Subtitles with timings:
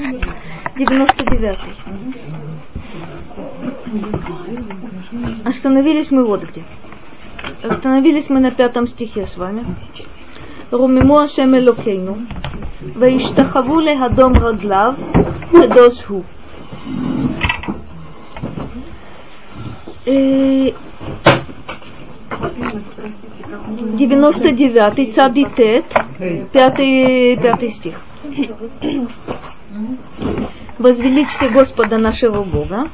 [0.00, 1.57] 99.
[5.45, 6.63] Остановились мы вот где.
[7.63, 9.65] Остановились мы на пятом стихе с вами.
[10.71, 12.15] רוממו השם אלוקינו,
[12.95, 14.93] וישתחוו להדום רגליו,
[15.51, 16.23] קדוש הוא.
[23.97, 25.85] 99 цадитет,
[26.53, 27.97] пятый, пятый стих.
[30.77, 32.89] Возвеличьте Господа нашего Бога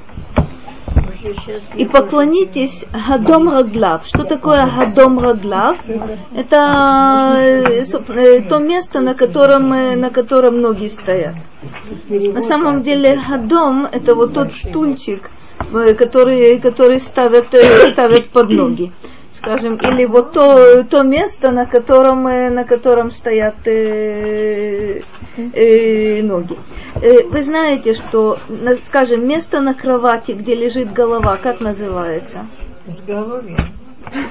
[1.76, 4.06] и поклонитесь Гадом Раглав.
[4.06, 5.78] Что такое Гадом Раглав?
[6.36, 11.36] Это э, э, то место, на котором, э, на котором ноги стоят.
[12.10, 15.30] На самом деле Гадом это вот тот стульчик,
[15.98, 17.48] который, который ставят,
[17.92, 18.92] ставят под ноги
[19.38, 25.02] скажем, или вот то, то место, на котором, на котором стоят э,
[25.54, 26.58] э, ноги.
[27.02, 28.40] Э, вы знаете, что,
[28.86, 32.46] скажем, место на кровати, где лежит голова, как называется?
[32.88, 33.56] С головой.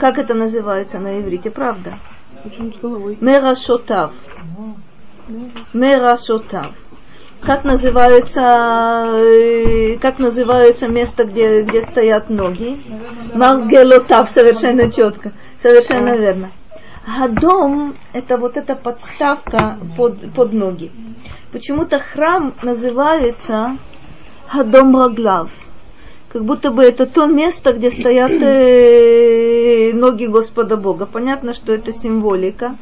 [0.00, 1.94] Как это называется на иврите, правда?
[2.42, 3.18] Почему с головой?
[3.20, 4.12] Мерашотав.
[5.72, 6.74] Мерашотав
[7.42, 8.40] как называется,
[9.14, 12.80] э, как называется место, где, где стоят ноги?
[13.34, 16.50] Маргелотав, совершенно четко, совершенно верно.
[17.06, 20.90] Гадом– это вот эта подставка под, под ноги.
[21.52, 23.78] Почему-то храм называется
[24.52, 25.50] Гадом Раглав.
[26.32, 31.06] Как будто бы это то место, где стоят э, ноги Господа Бога.
[31.06, 32.76] Понятно, что это символика.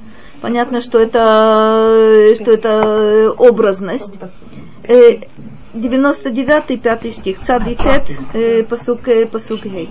[0.44, 4.12] Понятно, что это, что это образность.
[5.72, 7.40] 99 5 стих.
[7.40, 8.02] Цадитет,
[8.34, 9.88] э, посук, э, посук гей.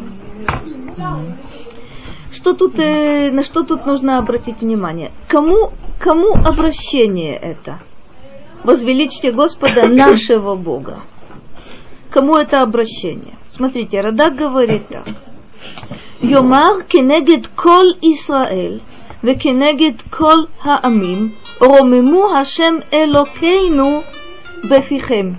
[2.31, 5.11] Что тут, э, на что тут нужно обратить внимание?
[5.27, 7.79] Кому, кому обращение это?
[8.63, 10.99] Возвеличьте Господа нашего Бога.
[12.11, 13.33] Кому это обращение?
[13.49, 15.07] Смотрите, Радак говорит так.
[16.21, 18.83] Йомар кенегет кол Исраэль
[19.24, 21.30] וכנגד כל העמים,
[21.60, 24.02] רוממו השם אלוקינו
[24.70, 25.32] בפיכם.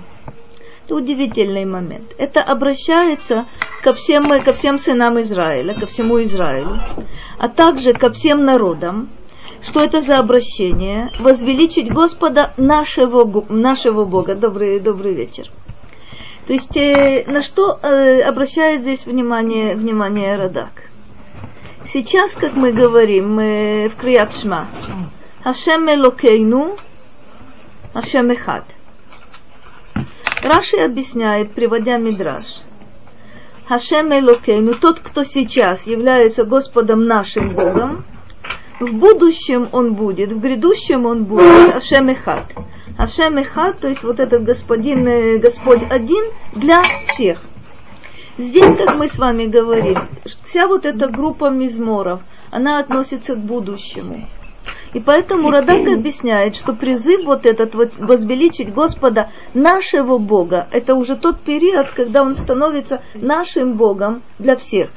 [0.90, 2.14] Это удивительный момент.
[2.18, 3.46] Это обращается
[3.84, 6.80] ко всем, ко всем сынам Израиля, ко всему Израилю,
[7.38, 9.08] а также ко всем народам.
[9.62, 11.10] Что это за обращение?
[11.20, 14.34] Возвеличить Господа нашего, нашего Бога.
[14.34, 15.44] Добрый, добрый вечер.
[16.48, 20.90] То есть э, на что э, обращает здесь внимание, внимание Радак?
[21.87, 24.67] Сейчас, как мы говорим мы в Крият Шма,
[25.43, 26.77] Хашем Элокейну,
[27.93, 28.65] Хашем Эхад.
[30.41, 32.41] Раши объясняет, приводя Мидраш.
[33.67, 38.03] Хашем Элокейну, тот, кто сейчас является Господом нашим Богом,
[38.79, 42.45] в будущем он будет, в грядущем он будет Хашем Эхад.
[42.97, 47.41] Хашем Эхад, то есть вот этот господин, э, Господь один для всех–
[48.38, 49.98] Здесь, как мы с вами говорим,
[50.44, 54.28] вся вот эта группа мизморов, она относится к будущему.
[54.92, 61.16] И поэтому Радак объясняет, что призыв вот этот вот возвеличить Господа нашего Бога, это уже
[61.16, 64.90] тот период, когда он становится нашим Богом для всех.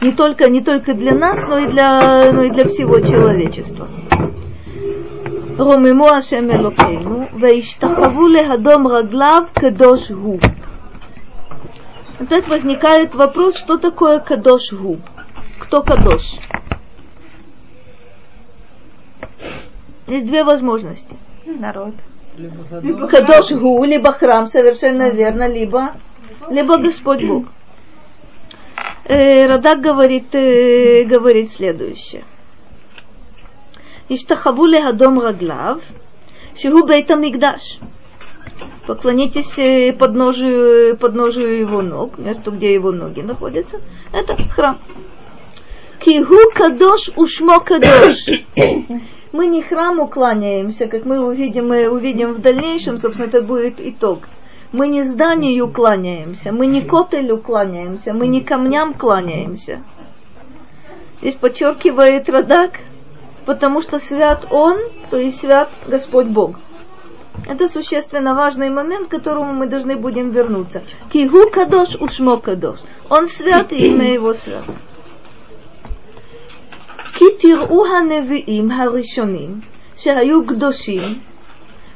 [0.00, 3.88] Не только, не только для нас, но и для, но и для всего человечества.
[5.60, 10.38] רוממו השם אלוקינו, וישתחוו להדום רגליו קדוש הוא
[12.19, 14.97] опять возникает вопрос, что такое кадош гу?
[15.59, 16.35] Кто кадош?
[20.07, 21.15] Есть две возможности.
[21.45, 21.95] Народ.
[23.09, 25.93] Кадош гу, либо храм, совершенно верно, либо,
[26.49, 27.45] либо Господь Бог.
[29.05, 32.23] Э, Радак говорит, э, говорит следующее.
[34.09, 35.81] Иштахаву лехадом раглав,
[36.55, 37.79] шигу бейта мигдаш
[38.85, 44.79] поклонитесь э, подножию, подножию его ног, месту, где его ноги находятся, это храм.
[45.99, 48.25] Кигу кадош ушмо кадош.
[49.31, 54.27] Мы не храму кланяемся, как мы увидим, мы увидим в дальнейшем, собственно, это будет итог.
[54.71, 59.83] Мы не зданию кланяемся, мы не котелю кланяемся, мы не камням кланяемся.
[61.19, 62.79] Здесь подчеркивает Радак,
[63.45, 64.77] потому что свят Он,
[65.09, 66.55] то есть свят Господь Бог.
[67.46, 70.82] Это существенно важный момент, к которому мы должны будем вернуться.
[71.12, 72.80] Кигу кадош ушмо кадош.
[73.08, 74.72] Он свят, и имя его свято.
[77.14, 79.60] כי תראו הנביאים הראשונים
[79.96, 81.18] שהיו קדושים,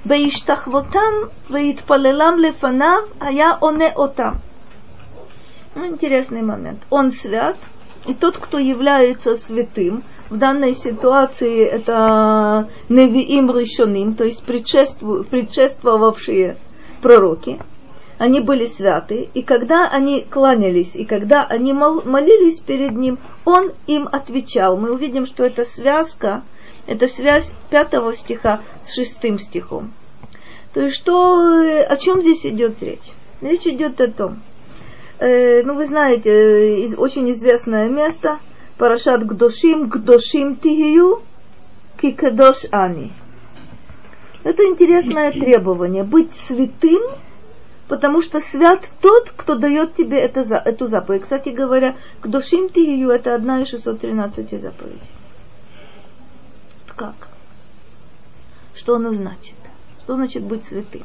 [0.04, 1.12] בהשתחוותם
[1.50, 4.32] והתפללם לפניו, היה עונה אותם.
[5.76, 6.80] Интересный момент.
[6.90, 7.56] Он свят,
[8.06, 16.57] и тот, кто является святым, в данной ситуации это невиим решеним, то есть предшествовавшие
[17.01, 17.59] пророки,
[18.19, 24.07] они были святы, и когда они кланялись, и когда они молились перед ним, он им
[24.11, 24.77] отвечал.
[24.77, 26.43] Мы увидим, что это связка,
[26.85, 29.93] это связь пятого стиха с шестым стихом.
[30.73, 31.39] То есть что,
[31.87, 33.13] о чем здесь идет речь?
[33.41, 34.41] Речь идет о том,
[35.19, 38.39] э, ну вы знаете, э, из, очень известное место,
[38.79, 41.21] Парашат Гдошим, Гдошим Тигию,
[42.01, 43.11] Кикадош Ани.
[44.43, 47.01] Это интересное требование, быть святым–
[47.89, 51.23] потому что свят тот, кто дает тебе это, эту заповедь.
[51.23, 54.99] Кстати говоря, к душим ты ее, это одна из 613 заповедей.
[56.95, 57.15] Как?
[58.75, 59.55] Что оно значит?
[60.03, 61.03] Что значит быть святым?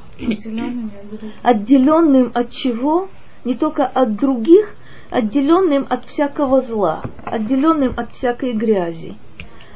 [1.43, 3.09] Отделенным от чего?
[3.45, 4.75] Не только от других,
[5.15, 9.15] отделенным от всякого зла, отделенным от всякой грязи,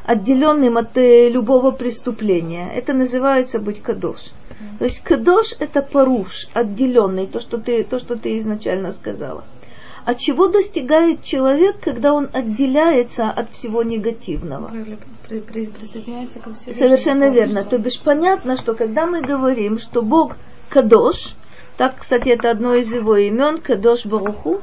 [0.04, 2.72] отделенным от э, любого преступления.
[2.74, 4.18] Это называется быть кадош.
[4.80, 9.44] То есть кадош это паруш, отделенный, то, что ты, то, что ты изначально сказала.
[10.04, 14.72] А чего достигает человек, когда он отделяется от всего негативного?
[15.28, 17.62] Присоединяется ко Совершенно верно.
[17.62, 20.34] То бишь понятно, что когда мы говорим, что Бог
[20.68, 21.34] кадош,
[21.76, 24.62] так, кстати, это одно из его имен, кадош Баруху,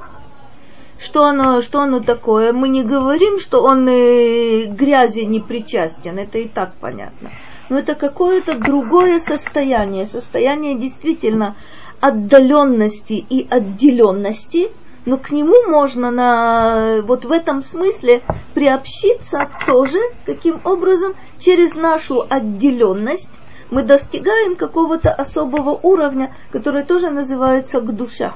[1.00, 2.54] что оно, что оно такое.
[2.54, 7.32] Мы не говорим, что он э, грязи не причастен, это и так понятно
[7.70, 11.56] но это какое-то другое состояние, состояние действительно
[12.00, 14.72] отдаленности и отделенности,
[15.06, 22.26] но к нему можно на, вот в этом смысле приобщиться тоже, каким образом, через нашу
[22.28, 23.40] отделенность
[23.72, 28.34] мы достигаем какого-то особого уровня, который тоже называется к душа.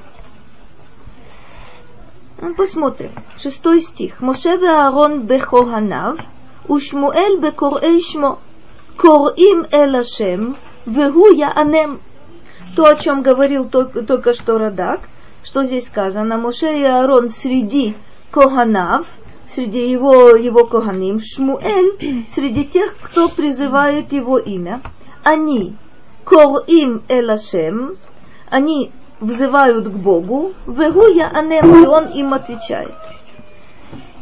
[2.41, 3.12] Ну, посмотрим.
[3.38, 4.21] Шестой стих.
[4.21, 6.19] Моше Аарон бехоганав,
[6.69, 8.39] ушмуэль бекорэй шмо.
[8.95, 10.56] Корим элашем,
[10.86, 12.00] вегу я анем.
[12.77, 15.01] То, о чем говорил только, только что Радак,
[15.44, 17.95] что здесь сказано, Моше и Аарон среди
[18.31, 19.07] Коганав,
[19.53, 24.81] среди его, его Коганим, Шмуэль, среди тех, кто призывает его имя,
[25.24, 25.75] они
[26.24, 27.97] Корим Элашем,
[28.50, 30.54] они взывают к Богу,
[31.07, 32.94] я анем, и он им отвечает.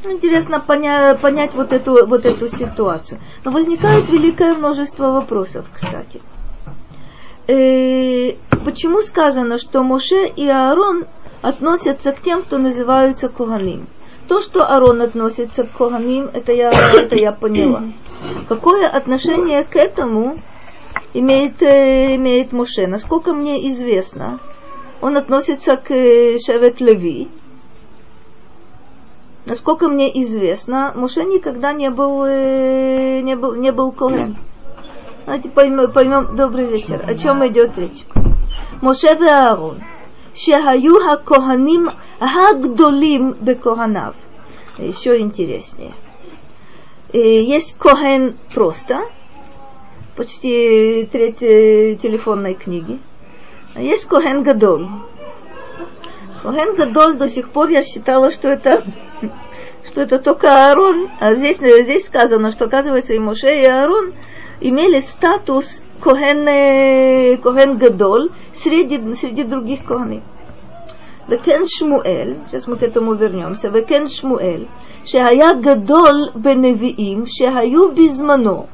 [0.03, 3.19] Интересно понять, понять вот, эту, вот эту ситуацию.
[3.44, 6.21] Но возникает великое множество вопросов, кстати.
[7.47, 11.05] Э, почему сказано, что Моше и Аарон
[11.41, 13.88] относятся к тем, кто называются Коганим?
[14.27, 17.83] То, что Аарон относится к Коганим, это я, это я поняла.
[18.47, 20.38] Какое отношение к этому
[21.13, 22.88] имеет, э, имеет Моше?
[22.88, 24.39] Насколько мне известно,
[25.00, 27.28] он относится к э, Шевет Леви,
[29.44, 34.37] Насколько мне известно, Муше никогда не был, э, не был, не был Коэн.
[35.26, 38.04] Давайте поймем, поймем, добрый вечер, о чем идет речь.
[38.81, 39.81] Моше и Аарон,
[40.34, 41.88] שהיו הכהנים
[42.20, 44.14] הגדולים בכהניו.
[44.78, 45.94] Еще интереснее.
[47.12, 49.02] Есть Коhen просто,
[50.16, 51.38] почти треть
[52.00, 52.99] телефонной книги.
[53.75, 54.88] А есть Коhen Гадоль.
[56.43, 58.84] Коhen Гадоль до сих пор я считала, что это
[59.88, 64.14] что это только Аарон, а здесь, здесь сказано, что оказывается и Моше, и Аарон
[64.60, 70.22] имели статус Коген, э, Коген Гадоль среди, среди других Коганим.
[71.28, 74.64] וכן שמואל, сейчас мы к этому вернемся, וכן שמואל,
[75.04, 78.66] שהיה גדול בנביאים שהיו בזמנו.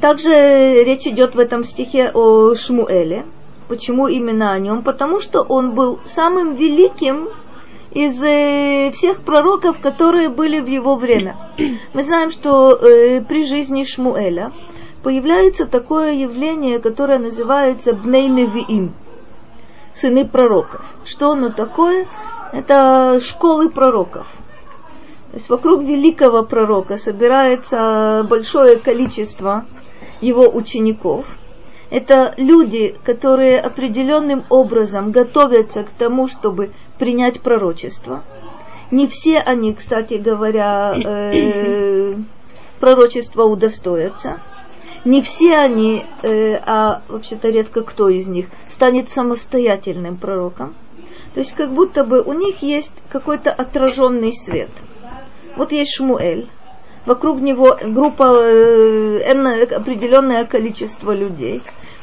[0.00, 3.24] также речь идет в этом стихе о Шмуэле.
[3.68, 4.82] Почему именно о нем?
[4.82, 7.28] Потому что он был самым великим
[7.92, 11.36] из э, всех пророков, которые были в его время.
[11.92, 14.52] Мы знаем, что э, при жизни Шмуэля
[15.02, 18.92] появляется такое явление, которое называется Бней Невиим,
[19.94, 20.82] сыны пророков.
[21.04, 22.08] Что оно такое?
[22.52, 24.26] Это школы пророков.
[25.36, 29.66] То есть вокруг великого пророка собирается большое количество
[30.22, 31.26] его учеников–
[31.90, 38.24] это люди, которые определенным образом готовятся к тому, чтобы принять пророчество.
[38.90, 42.16] Не все они, кстати говоря, э,
[42.80, 44.40] пророчества удостоятся.
[45.04, 50.74] Не все они, э, а вообще-то редко кто из них, станет самостоятельным пророком.
[51.34, 54.70] То есть как будто бы у них есть какой-то отраженный свет.
[55.56, 56.48] Вот есть Шмуэль,
[57.06, 61.62] вокруг него группа, э, определенное количество людей,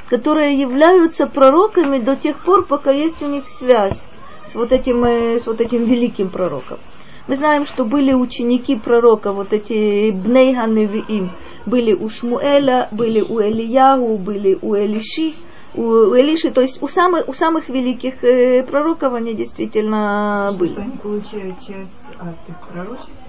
[0.09, 4.07] которые являются пророками до тех пор, пока есть у них связь
[4.47, 6.79] с вот этим, э, с вот этим великим пророком.
[7.27, 11.31] Мы знаем, что были ученики пророка, вот эти Бнейханевиим,
[11.65, 15.33] были у Шмуэля, были у Элияху, были у Элиши,
[15.73, 20.75] у, у Элиши, то есть у самых, у самых великих э, пророков они действительно были.
[20.77, 23.22] Они получают часть от их пророчеств?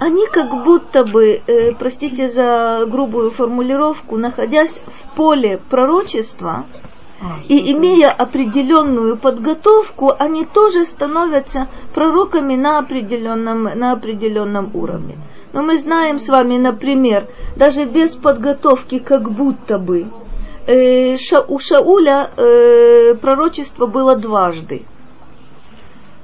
[0.00, 6.66] Они как будто бы, э, простите за грубую формулировку, находясь в поле пророчества,
[7.48, 15.16] и имея определенную подготовку, они тоже становятся пророками на определенном, на определенном уровне.
[15.52, 17.26] Но мы знаем с вами, например,
[17.56, 20.06] даже без подготовки как будто бы,
[20.68, 21.16] э,
[21.48, 24.84] у Шауля э, пророчество было дважды.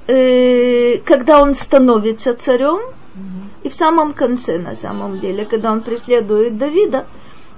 [0.07, 2.81] Когда он становится царем,
[3.63, 7.07] и в самом конце, на самом деле, когда он преследует Давида,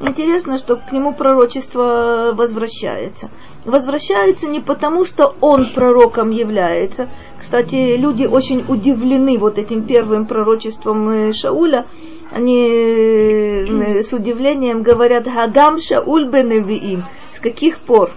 [0.01, 3.31] интересно, что к нему пророчество возвращается.
[3.65, 7.09] Возвращается не потому, что он пророком является.
[7.41, 11.87] Кстати, люди очень удивлены вот этим первым пророчеством э, Шауля.
[12.31, 17.07] Они э, с удивлением говорят «Хагам Шауль бен Невиим».
[17.33, 18.13] С каких пор?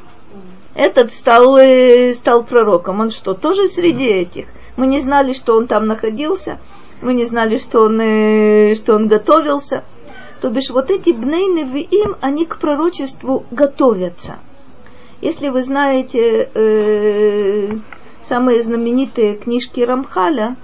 [0.76, 3.00] Этот стал, э, стал пророком.
[3.00, 4.48] Он что, тоже среди этих?
[4.78, 6.60] Мы не знали, что он там находился.
[7.02, 9.84] Мы не знали, что он, э, что он готовился.
[10.42, 14.40] То бишь вот эти бней невиим, они к пророчеству готовятся.
[15.22, 17.78] Если вы знаете э,
[18.24, 20.56] самые знаменитые книжки Рамхаля,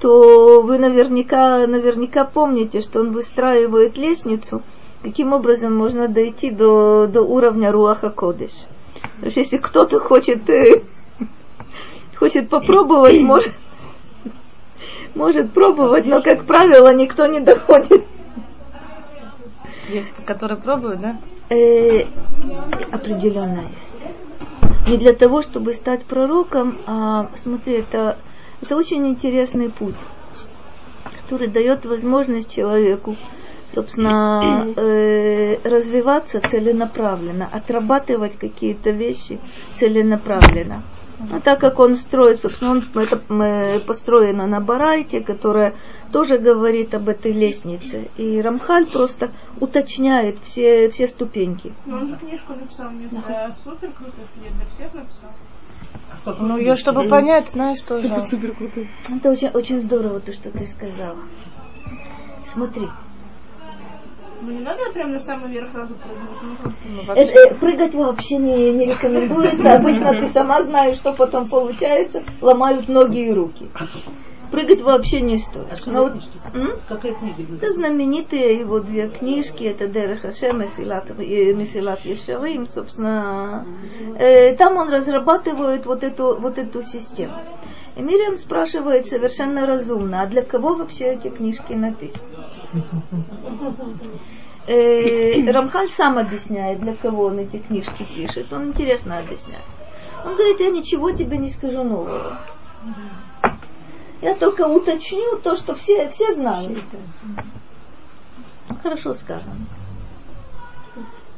[0.00, 4.62] то вы наверняка, наверняка помните, что он выстраивает лестницу,
[5.02, 8.50] каким образом можно дойти до, до уровня Руаха Кодыш.
[9.20, 10.82] То есть если кто-то хочет, э,
[12.16, 13.52] хочет попробовать, может,
[15.14, 18.04] может пробовать, но, как правило, никто не доходит.
[19.88, 21.16] Есть, которые пробуют, да?
[21.50, 22.06] Э,
[22.90, 24.88] определенно есть.
[24.88, 28.18] Не для того, чтобы стать пророком, а смотри, это,
[28.60, 29.94] это очень интересный путь,
[31.22, 33.14] который дает возможность человеку,
[33.72, 39.38] собственно, э, развиваться целенаправленно, отрабатывать какие-то вещи
[39.74, 40.82] целенаправленно.
[41.30, 45.74] А так как он строит, собственно, он, это построено на Барайте, которая
[46.10, 48.10] тоже говорит об этой лестнице.
[48.16, 51.72] И Рамхаль просто уточняет все, все ступеньки.
[51.86, 55.30] Но он же книжку написал не для супер крутых, не для всех написал.
[56.40, 58.06] Ну, ее, чтобы понять, знаешь, тоже.
[58.08, 58.54] Это супер.
[59.08, 61.18] Это очень, очень здорово, то, что ты сказала.
[62.46, 62.88] Смотри,
[64.44, 66.74] Ну не надо прям на самый верх сразу прыгнуть.
[66.84, 67.20] Ну, как-то.
[67.20, 69.74] Э, э, прыгать вообще не, не рекомендуется.
[69.74, 72.24] Обычно ты сама знаешь, что потом получается.
[72.40, 73.68] Ломают ноги и руки.
[74.52, 75.72] Прыгать вообще не стоит.
[75.72, 76.82] А что Но за вот?
[76.86, 77.56] Какая книга?
[77.56, 83.66] Это знаменитые его две книжки, это Дерех Хашем Месилат, и Месилат Ешарим, собственно.
[84.18, 87.34] Э, там он разрабатывает вот эту, вот эту систему.
[87.96, 92.22] И Мириам спрашивает совершенно разумно, а для кого вообще эти книжки написаны?
[94.66, 98.52] Э, Рамхаль сам объясняет, для кого он эти книжки пишет.
[98.52, 99.64] Он интересно объясняет.
[100.26, 102.38] Он говорит, я ничего тебе не скажу нового.
[104.22, 106.78] Я только уточню то, что все, все знают.
[108.82, 109.66] Хорошо сказано.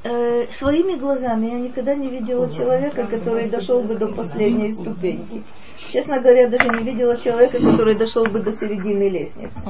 [0.03, 5.43] Э, своими глазами я никогда не видела человека, который дошел бы до последней ступеньки.
[5.91, 9.67] Честно говоря, даже не видела человека, который дошел бы до середины лестницы.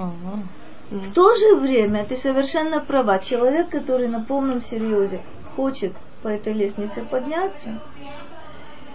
[0.90, 3.20] В то же время ты совершенно права.
[3.20, 5.20] Человек, который на полном серьезе
[5.54, 5.92] хочет
[6.24, 7.80] по этой лестнице подняться,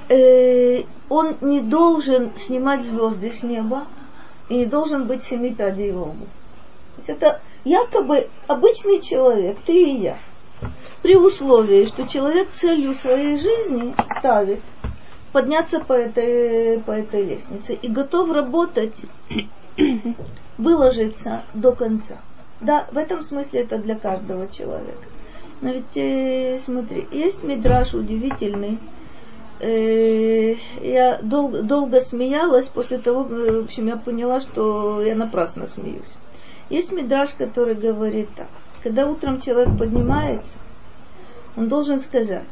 [0.10, 3.88] э, он не должен снимать звезды с неба
[4.50, 6.26] и не должен быть семи пядей во лбу.
[6.96, 10.18] То есть это якобы обычный человек, ты и я.
[11.02, 14.60] При условии, что человек целью своей жизни ставит
[15.32, 18.96] подняться по этой, по этой лестнице и готов работать
[20.58, 22.18] выложиться до конца.
[22.60, 25.08] Да, в этом смысле это для каждого человека.
[25.62, 28.80] Но ведь э, смотри, есть мидраж удивительный.
[29.60, 35.68] Э, я дол- долго смеялась после того, э, в общем, я поняла, что я напрасно
[35.68, 36.14] смеюсь.
[36.70, 38.48] Есть мидраж, который говорит так.
[38.84, 40.58] Когда утром человек поднимается,
[41.58, 42.46] он должен сказать,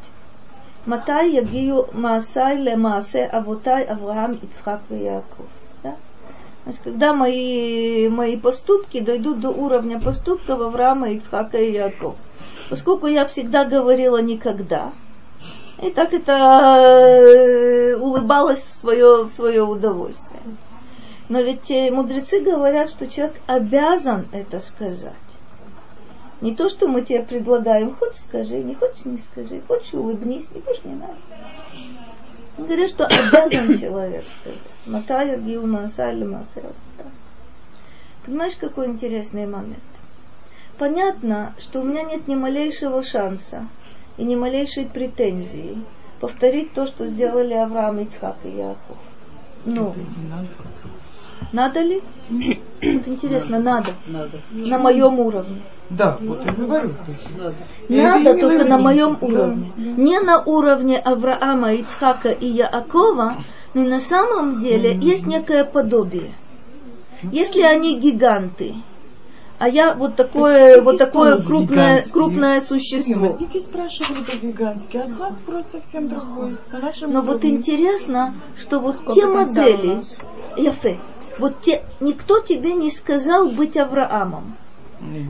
[0.85, 5.45] Матай ягию маасай ле маасе авотай Авраам, Ицхак и Яков.
[5.83, 5.91] Да?
[6.63, 12.15] То есть, когда мои, мои поступки дойдут до уровня поступков Авраама, Ицхака и Якова.
[12.69, 14.91] Поскольку я всегда говорила никогда,
[15.81, 20.41] и так это э, улыбалась в свое, в свое удовольствие.
[21.29, 25.13] Но ведь э, мудрецы говорят, что человек обязан это сказать.
[26.41, 30.61] Не то, что мы тебе предлагаем, хочешь скажи, не хочешь не скажи, хочешь улыбнись, не
[30.61, 31.15] хочешь не надо.
[32.57, 34.59] Говорят, что обязан человек сказать.
[34.87, 36.45] Матая Гилма Асайлема
[38.25, 39.83] Понимаешь, какой интересный момент?
[40.79, 43.67] Понятно, что у меня нет ни малейшего шанса
[44.17, 45.77] и ни малейшей претензии
[46.19, 48.97] повторить то, что сделали Авраам, Ицхак и Яков.
[49.65, 49.93] Ну,
[51.51, 52.01] надо ли?
[52.29, 53.91] Вот интересно, надо.
[54.07, 54.39] Надо.
[54.51, 55.61] На моем уровне.
[55.89, 56.93] Да, вот я говорю.
[57.37, 57.55] Надо.
[58.23, 59.71] Надо только на моем уровне.
[59.75, 59.83] да.
[59.83, 63.43] Не на уровне Авраама, Ицхака и Яакова,
[63.73, 66.33] но на самом деле есть некое подобие.
[67.23, 68.75] Если они гиганты,
[69.59, 73.27] а я вот такое, вот такое крупное, крупное существо.
[73.27, 76.57] Мастики спрашивали по гигантски, а с нас вопрос совсем другой.
[76.71, 80.01] Нашем Но вот интересно, что вот те модели?
[80.57, 80.99] Яфе,
[81.39, 84.55] вот те, никто тебе не сказал быть Авраамом.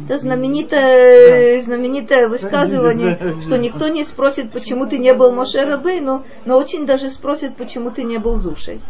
[0.06, 6.58] Это знаменитое, знаменитое высказывание, что никто не спросит, почему ты не был Моше Рабейну, но
[6.58, 8.82] очень даже спросит, почему ты не был Зушей.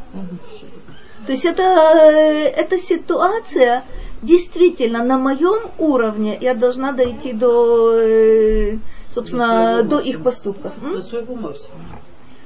[1.26, 3.84] То есть это, эта ситуация
[4.22, 8.78] действительно на моем уровне я должна дойти до, э,
[9.12, 10.74] собственно, До до их поступков.
[10.82, 12.00] До своего максимума.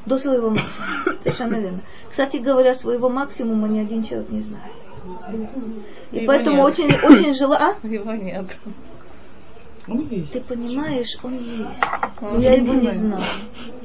[0.05, 1.17] До своего максимума.
[1.23, 1.79] Совершенно верно.
[2.09, 4.71] Кстати говоря, своего максимума ни один человек не знает.
[6.11, 6.65] И Его поэтому нет.
[6.65, 7.57] очень, очень жела.
[7.59, 7.87] А?
[7.87, 8.45] Его нет.
[9.87, 10.31] Он есть.
[10.31, 11.81] Ты понимаешь, он есть.
[12.21, 13.23] Он я не его не знаю.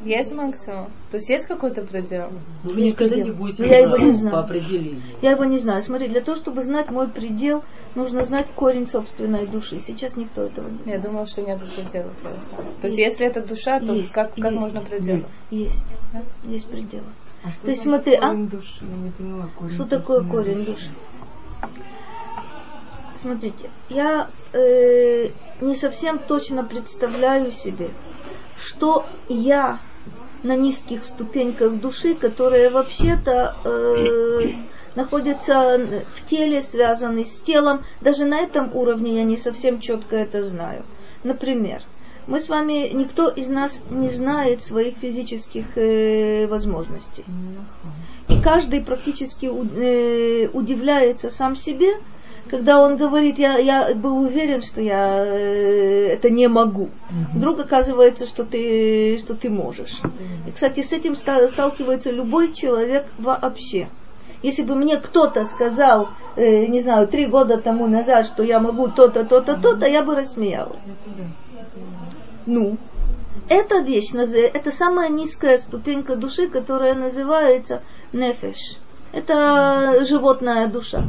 [0.05, 0.91] Есть максимум?
[1.11, 2.31] То есть есть какой-то предел?
[2.63, 3.39] Но вы Есть никогда не предел.
[3.39, 4.37] будете Но я его не знаю.
[4.37, 5.03] по определению.
[5.23, 5.83] Я его не знаю.
[5.83, 9.81] Смотри, для того, чтобы знать мой предел, нужно знать корень собственной души.
[9.81, 11.03] Сейчас никто этого не Я знает.
[11.03, 12.49] думала, что нет предела просто.
[12.81, 14.61] То есть если это душа, то Есть, как, как есть.
[14.61, 15.25] можно предел?
[15.51, 15.87] Есть.
[16.13, 16.23] Да?
[16.45, 17.07] Есть пределы.
[17.43, 18.35] А что То есть смотри, а?
[18.35, 18.85] души?
[18.85, 20.91] Я не поняла, корень Что такое корень души?
[23.23, 25.29] Смотрите, я э,
[25.61, 27.89] не совсем точно представляю себе,
[28.63, 29.81] что я
[30.43, 34.53] на низких ступеньках души, которые вообще-то э,
[34.95, 37.85] находятся в теле, связаны с телом.
[38.01, 40.85] Даже на этом уровне я не совсем четко это знаю.
[41.25, 41.83] Например,
[42.27, 47.25] мы с вами, никто из нас не знает своих физических э, возможностей.
[48.29, 51.95] И каждый практически э, удивляется сам себе,
[52.51, 56.89] когда он говорит, я, я был уверен, что я э, это не могу.
[57.35, 60.01] Вдруг оказывается, что ты, что ты можешь.
[60.47, 63.89] И, кстати, с этим ста- сталкивается любой человек вообще.
[64.43, 68.89] Если бы мне кто-то сказал, э, не знаю, три года тому назад, что я могу
[68.89, 70.83] то-то, то-то, то-то, я бы рассмеялась.
[72.47, 72.77] Ну,
[73.49, 77.83] эта вещь, это самая низкая ступенька души, которая называется
[78.13, 78.79] нефеш.
[79.13, 81.05] Это животная душа.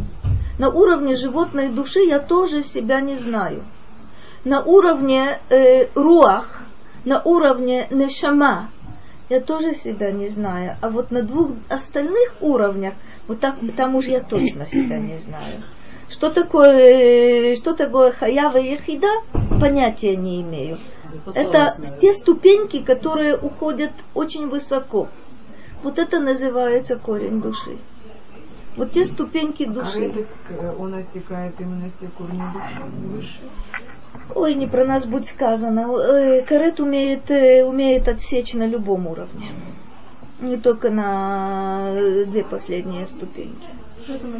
[0.58, 3.64] На уровне животной души я тоже себя не знаю.
[4.44, 6.62] На уровне э, руах,
[7.06, 8.70] на уровне нешама,
[9.30, 10.78] я тоже себя не знаю.
[10.82, 12.94] А вот на двух остальных уровнях,
[13.28, 15.62] вот так, там уж я точно себя не знаю.
[16.10, 19.08] Что такое, э, что такое хаява и ехида,
[19.60, 20.78] понятия не имею.
[21.36, 21.70] Это
[22.02, 25.10] те ступеньки, которые уходят очень высоко.
[25.84, 27.78] Вот это называется корень души.
[28.78, 30.06] Вот те ступеньки А души.
[30.06, 32.42] этот, э, он отсекает именно те корни
[33.12, 33.42] души.
[34.36, 35.92] Ой, не про нас будет сказано.
[35.98, 39.52] Э, Карет умеет, э, умеет отсечь на любом уровне.
[40.40, 41.92] Не только на
[42.28, 43.68] две последние ступеньки.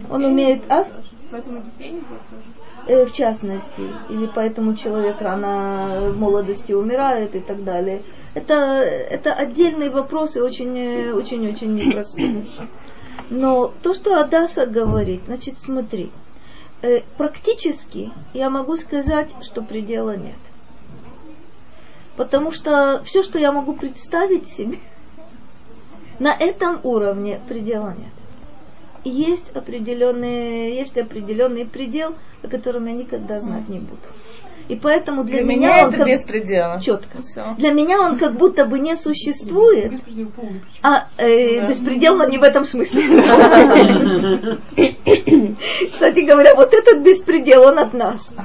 [0.10, 0.86] Он умеет, а?
[1.32, 3.06] Поэтому детей не будет тоже.
[3.10, 8.02] В частности, или поэтому человек рано в молодости умирает и так далее.
[8.34, 12.48] Это, это отдельный вопрос и очень, э, очень-очень непростой.
[13.30, 16.12] Но то, что Адаса говорит, значит, смотри,
[16.82, 20.38] э, практически я могу сказать, что предела нет.
[22.16, 24.80] Потому что все, что я могу представить себе,
[26.20, 28.14] на этом уровне предела нет.
[29.04, 34.02] Есть определенный, есть определенный предел, о котором я никогда знать не буду.
[34.70, 36.82] И поэтому для, Для меня он это как- без предела.
[36.82, 37.22] четко.
[37.22, 37.56] Всё.
[37.58, 39.94] Для меня он как будто бы не существует,
[40.84, 41.68] а э, Да.
[41.68, 43.02] беспредел, но не в этом смысле.
[45.92, 48.36] Кстати говоря, вот этот беспредел, он от нас.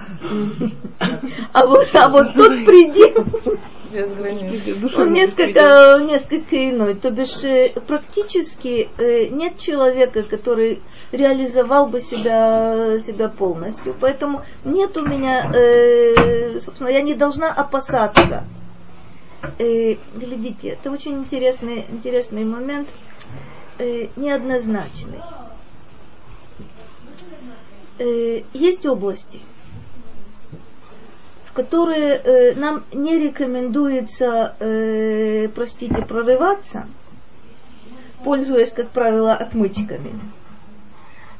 [1.52, 3.26] А вот, а вот тот предел,
[3.92, 4.96] Без границ.
[4.96, 6.94] он несколько, несколько иной.
[6.94, 13.94] То бишь, э, практически э, нет человека, который реализовал бы себя, себя полностью.
[14.00, 18.44] Поэтому нет у меня, э, собственно, я не должна опасаться.
[19.58, 22.88] Э, глядите, это очень интересный, интересный момент,
[23.78, 25.20] э, неоднозначный.
[27.98, 29.40] Э, есть области,
[31.54, 36.86] которые э, нам не рекомендуется, э, простите, прорываться,
[38.24, 40.18] пользуясь, как правило, отмычками.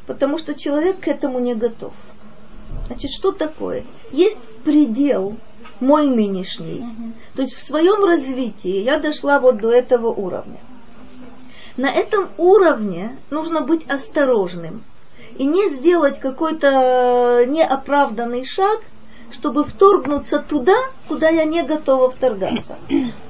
[0.07, 1.95] Потому что человек к этому не готов.
[2.87, 3.85] Значит, что такое?
[4.11, 5.37] Есть предел
[5.81, 6.85] мой нынешний.
[7.35, 10.59] То есть в своем развитии я дошла вот до этого уровня.
[11.77, 14.85] На этом уровне нужно быть осторожным
[15.39, 18.81] и не сделать какой-то неоправданный шаг,
[19.33, 20.77] чтобы вторгнуться туда,
[21.09, 22.77] куда я не готова вторгаться.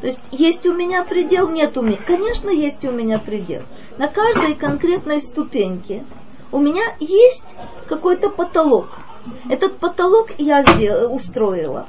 [0.00, 1.98] То есть есть у меня предел, нет у меня.
[2.06, 3.62] Конечно, есть у меня предел.
[3.98, 6.04] На каждой конкретной ступеньке
[6.50, 7.46] у меня есть
[7.86, 8.88] какой-то потолок.
[9.48, 11.86] Этот потолок я сделала, устроила.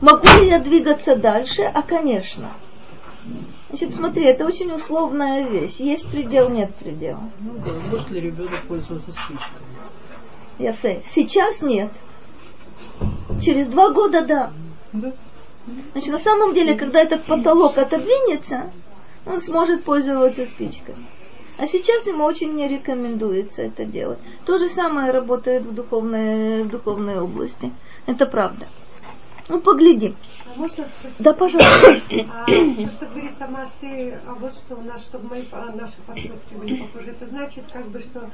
[0.00, 1.62] Могу ли я двигаться дальше?
[1.62, 2.52] А, конечно.
[3.68, 5.76] Значит, смотри, это очень условная вещь.
[5.76, 7.22] Есть предел, нет предела.
[7.40, 9.66] Ну да, может ли ребенок пользоваться спичками?
[10.58, 11.02] Яфе.
[11.04, 11.90] Сейчас нет.
[13.42, 14.52] Через два года да.
[15.92, 18.70] Значит, на самом деле, когда этот потолок отодвинется,
[19.26, 21.06] он сможет пользоваться спичками.
[21.58, 24.18] А сейчас ему очень не рекомендуется это делать.
[24.46, 27.70] То же самое работает в духовной, в духовной области.
[28.06, 28.66] Это правда.
[29.50, 30.16] Ну, поглядим.
[30.46, 31.18] А можно спросить?
[31.18, 32.00] Да, пожалуйста.
[32.32, 35.96] А, то, что говорится о массе, а вот что у нас, чтобы мои, а, наши
[36.06, 38.30] поступки были похожи, это значит, как бы, что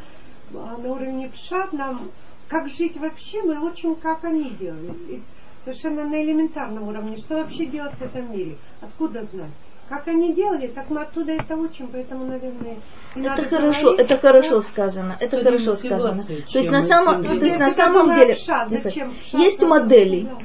[0.54, 2.10] а, на уровне пшат нам,
[2.48, 4.92] как жить вообще, мы учим, как они делали.
[5.08, 5.20] И
[5.66, 7.16] совершенно на элементарном уровне.
[7.16, 8.56] Что вообще делать в этом мире?
[8.80, 9.50] Откуда знать?
[9.88, 12.76] Как они делали, так мы оттуда это учим, поэтому, наверное,
[13.14, 15.16] и Это надо хорошо, говорить, это хорошо ну, сказано.
[15.20, 16.22] Это хорошо сказано.
[16.24, 19.40] То есть на самом, то есть на самом деле пшат, зачем пшат?
[19.40, 20.38] есть Ну, модели, да.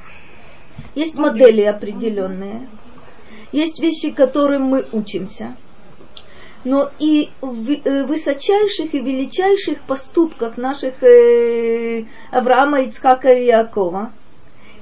[0.94, 2.68] есть модели определенные,
[3.52, 5.56] есть вещи, которым мы учимся.
[6.64, 14.12] Но и в э, высочайших и величайших поступках наших э, Авраама, Ицхака и Якова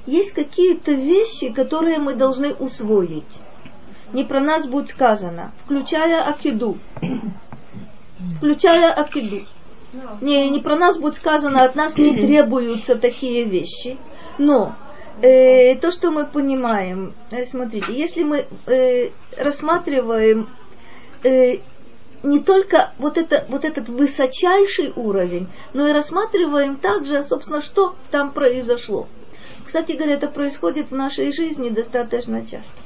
[0.06, 3.24] есть какие-то вещи, которые мы должны усвоить.
[4.12, 6.78] Не про нас будет сказано, включая Акиду.
[8.38, 9.46] Включая Акиду.
[10.20, 13.96] Не, не про нас будет сказано, от нас не требуются такие вещи.
[14.38, 14.74] Но
[15.22, 20.48] э, то, что мы понимаем, э, смотрите, если мы э, рассматриваем
[22.22, 28.32] не только вот, это, вот этот высочайший уровень, но и рассматриваем также, собственно, что там
[28.32, 29.08] произошло.
[29.64, 32.80] Кстати говоря, это происходит в нашей жизни достаточно часто.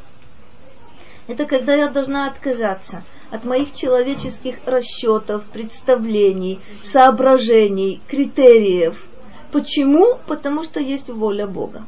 [1.27, 9.03] Это когда я должна отказаться от моих человеческих расчетов, представлений, соображений, критериев.
[9.51, 10.18] Почему?
[10.27, 11.87] Потому что есть воля Бога.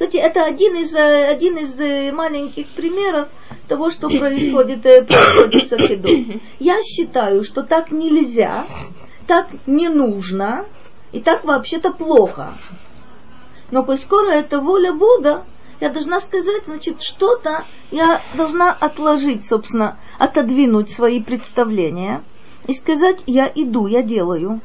[0.00, 3.28] Кстати, это один из, э, один из э, маленьких примеров
[3.68, 6.40] того, что происходит, э, происходит с Акидой.
[6.58, 8.64] Я считаю, что так нельзя,
[9.26, 10.64] так не нужно,
[11.12, 12.54] и так вообще-то плохо.
[13.70, 15.44] Но коль скоро это воля Бога,
[15.80, 22.22] я должна сказать, значит, что-то я должна отложить, собственно, отодвинуть свои представления
[22.66, 24.62] и сказать, я иду, я делаю.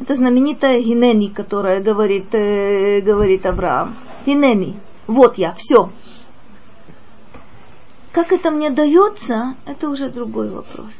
[0.00, 3.96] Это знаменитая Гинени, которая говорит, э, говорит Авраам.
[4.24, 5.90] Гинени, вот я, все.
[8.12, 10.90] Как это мне дается, это уже другой вопрос.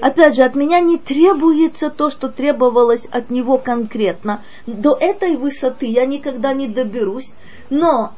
[0.00, 4.42] Опять же, от меня не требуется то, что требовалось от него конкретно.
[4.66, 7.34] До этой высоты я никогда не доберусь,
[7.70, 8.12] но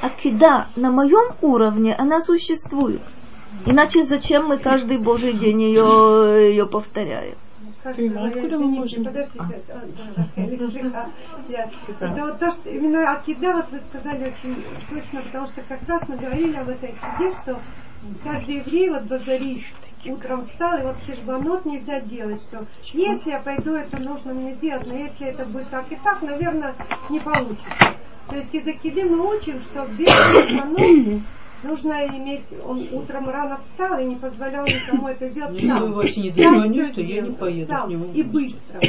[0.00, 3.02] акида на моем уровне, она существует.
[3.64, 7.36] Иначе зачем мы каждый божий день ее, ее повторяем?
[7.86, 9.04] Я, откуда мы можем?
[9.04, 9.62] Подождите,
[12.00, 12.08] А.
[12.08, 16.08] да, вот то, что именно акида, вот вы сказали очень точно, потому что как раз
[16.08, 17.60] мы говорили об этой акиде, что
[18.24, 19.62] каждый еврей вот базарит,
[20.06, 24.86] утром встал, и вот хешбанот нельзя делать, что если я пойду, это нужно мне сделать,
[24.86, 26.74] но если это будет так и так, наверное,
[27.08, 27.70] не получится.
[28.28, 31.22] То есть из акиды мы учим, что без хешбанот
[31.62, 35.82] нужно иметь, он утром рано встал и не позволял никому это сделать Если сам.
[35.82, 38.12] вы вообще не Сам всё что я не поеду сам.
[38.12, 38.80] И быстро.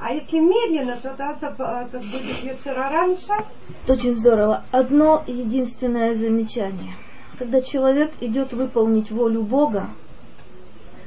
[0.00, 3.46] А если медленно, то да, зап- это будет Ецерара мешать.
[3.88, 4.62] Очень здорово.
[4.70, 6.94] Одно единственное замечание.
[7.36, 9.90] Когда человек идет выполнить волю Бога,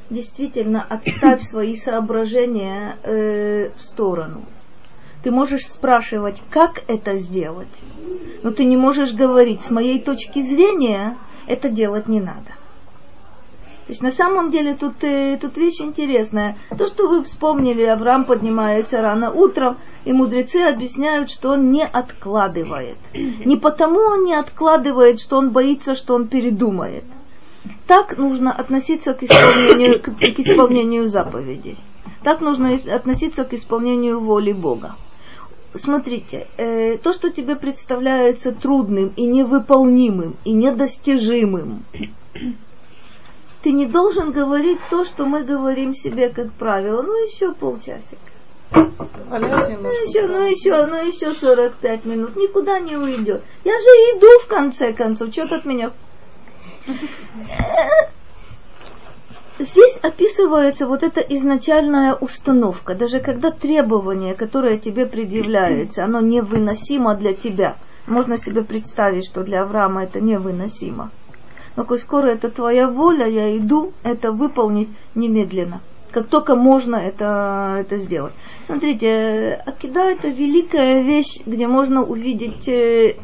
[0.09, 4.41] действительно отставь свои соображения э, в сторону.
[5.23, 7.81] Ты можешь спрашивать, как это сделать,
[8.43, 12.55] но ты не можешь говорить, с моей точки зрения, это делать не надо.
[13.85, 16.57] То есть на самом деле тут, э, тут вещь интересная.
[16.77, 22.97] То, что вы вспомнили, Авраам поднимается рано утром, и мудрецы объясняют, что он не откладывает.
[23.13, 27.03] Не потому он не откладывает, что он боится, что он передумает.
[27.85, 31.77] Так нужно относиться к исполнению, к, к исполнению заповедей.
[32.23, 34.95] Так нужно относиться к исполнению воли Бога.
[35.73, 41.85] Смотрите, э, то, что тебе представляется трудным и невыполнимым, и недостижимым,
[43.61, 48.17] ты не должен говорить то, что мы говорим себе, как правило, ну еще полчасика.
[49.29, 52.35] Валяюсь Ну еще, ну еще, ну еще 45 минут.
[52.35, 53.43] Никуда не уйдет.
[53.63, 53.85] Я же
[54.17, 55.31] иду в конце концов.
[55.31, 55.91] Что ты от меня?
[59.61, 62.95] Здесь описывается вот эта изначальная установка.
[62.95, 67.75] Даже когда требование, которое тебе предъявляется, оно невыносимо для тебя.
[68.07, 71.11] Можно себе представить, что для Авраама это невыносимо.
[71.75, 75.81] Но коль скоро это твоя воля, я иду это выполнить немедленно.
[76.09, 78.33] Как только можно это, это сделать.
[78.65, 83.15] Смотрите, Акида это великая вещь, где можно увидеть э,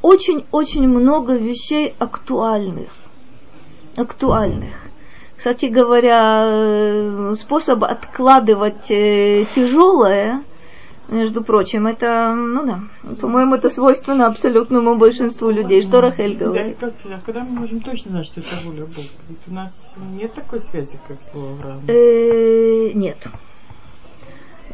[0.00, 2.88] очень-очень много вещей актуальных.
[3.96, 4.83] Актуальных.
[5.44, 10.42] Кстати говоря, э, способ откладывать э, тяжелое,
[11.08, 12.80] между прочим, это, ну да,
[13.20, 15.82] по-моему, это свойственно абсолютному большинству людей.
[15.82, 16.76] Что Рахель говорит?
[16.76, 19.08] хотела сказать, а когда мы можем точно знать, что это воля Бога?
[19.28, 21.82] Ведь у нас нет такой связи, как слово Авраама.
[21.88, 23.18] Э, нет.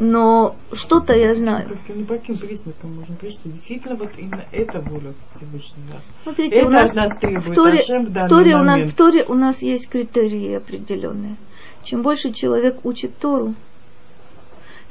[0.03, 1.69] Но что-то я знаю.
[1.69, 6.01] Как-то не по каким признакам можем говорить, что действительно вот именно это воля Всевышнего.
[6.23, 8.81] Смотрите, Это у нас от нас в требует Торе, Ашем в в Торе у нас,
[8.81, 11.37] в Торе у нас есть критерии определенные.
[11.85, 13.55] Чем больше человек учит Тору,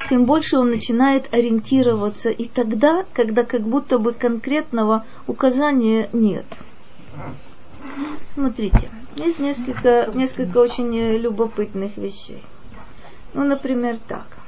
[0.09, 6.45] тем больше он начинает ориентироваться и тогда, когда как будто бы конкретного указания нет.
[8.35, 12.43] Смотрите, есть несколько, несколько очень любопытных вещей.
[13.33, 14.38] Ну, например, так.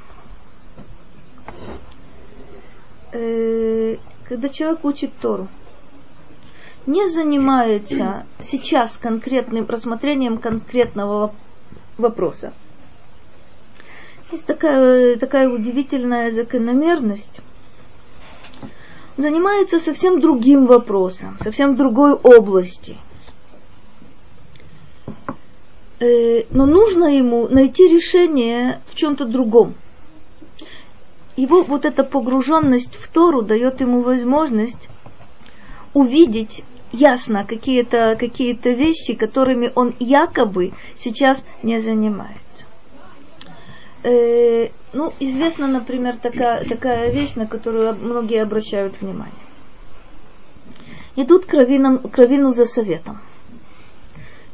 [3.12, 3.96] Э,
[4.28, 5.48] Когда человек учит Тору,
[6.86, 11.34] не занимается сейчас конкретным рассмотрением конкретного
[11.98, 12.52] вопроса.
[14.32, 17.40] Есть такая, такая удивительная закономерность.
[19.18, 22.96] Занимается совсем другим вопросом, совсем другой области.
[26.00, 29.74] Э, Но нужно ему найти решение в чем-то другом.
[31.36, 34.88] Его вот эта погруженность в Тору дает ему возможность
[35.94, 42.42] увидеть ясно какие-то какие вещи, которыми он якобы сейчас не занимается.
[44.02, 49.32] Э, ну, известна, например, такая, такая вещь, на которую многие обращают внимание.
[51.16, 53.20] Идут к раввинам- к раввину за советом.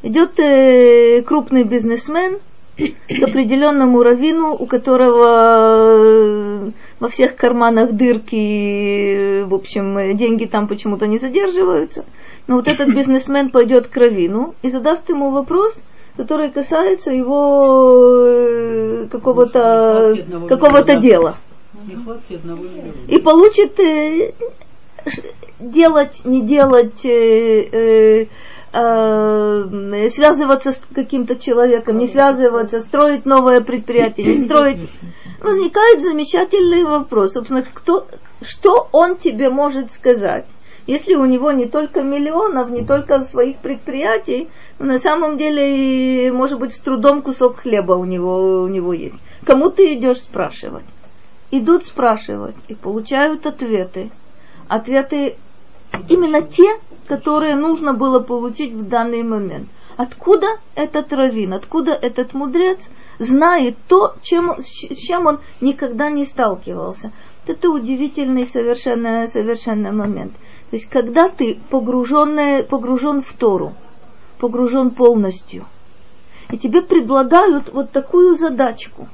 [0.02, 2.38] Идет э, крупный бизнесмен
[2.78, 11.06] к определенному раввину, у которого э, во всех карманах дырки, в общем, деньги там почему-то
[11.06, 12.04] не задерживаются.
[12.46, 15.76] Но вот этот бизнесмен пойдет к раввину и задаст ему вопрос,
[16.16, 21.36] который касается его э, какого-то какого-то дела.
[23.08, 24.32] И получит э,
[25.58, 27.04] делать, не делать,
[28.72, 34.90] э, связываться с каким-то человеком, не связываться, строить новое предприятие, не строить.
[35.40, 38.07] Возникает замечательный вопрос, собственно, кто,
[38.42, 40.46] что он тебе может сказать?
[40.88, 46.74] Если у него не только миллионов, не только своих предприятий, на самом деле, может быть,
[46.74, 49.16] с трудом кусок хлеба у него, у него есть.
[49.44, 50.87] Кому ты идешь спрашивать?
[51.50, 54.11] Идут спрашивать и получают ответы.
[54.66, 55.37] Ответы
[56.09, 56.78] именно те,
[57.09, 59.68] которые нужно было получить в данный момент.
[59.97, 67.11] Откуда этот раввин, откуда этот мудрец знает то, чем, с чем он никогда не сталкивался.
[67.47, 70.33] Это удивительный совершенно, совершенно момент.
[70.71, 73.73] То есть, когда ты погружен в Тору,
[74.38, 75.64] погружен полностью,
[76.53, 79.09] и тебе предлагают вот такую задачку.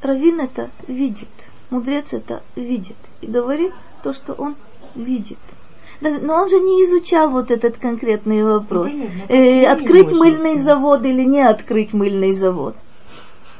[0.00, 1.28] Равин это видит,
[1.70, 4.54] мудрец это видит и говорит то, что он
[4.94, 5.38] видит.
[6.04, 8.90] Да, Но он же не изучал вот этот конкретный вопрос.
[8.90, 12.76] Понятно, Э, открыть мыльный завод или не открыть мыльный завод.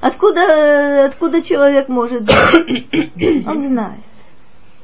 [0.02, 3.46] Откуда, откуда человек может знать?
[3.46, 4.00] Он знает.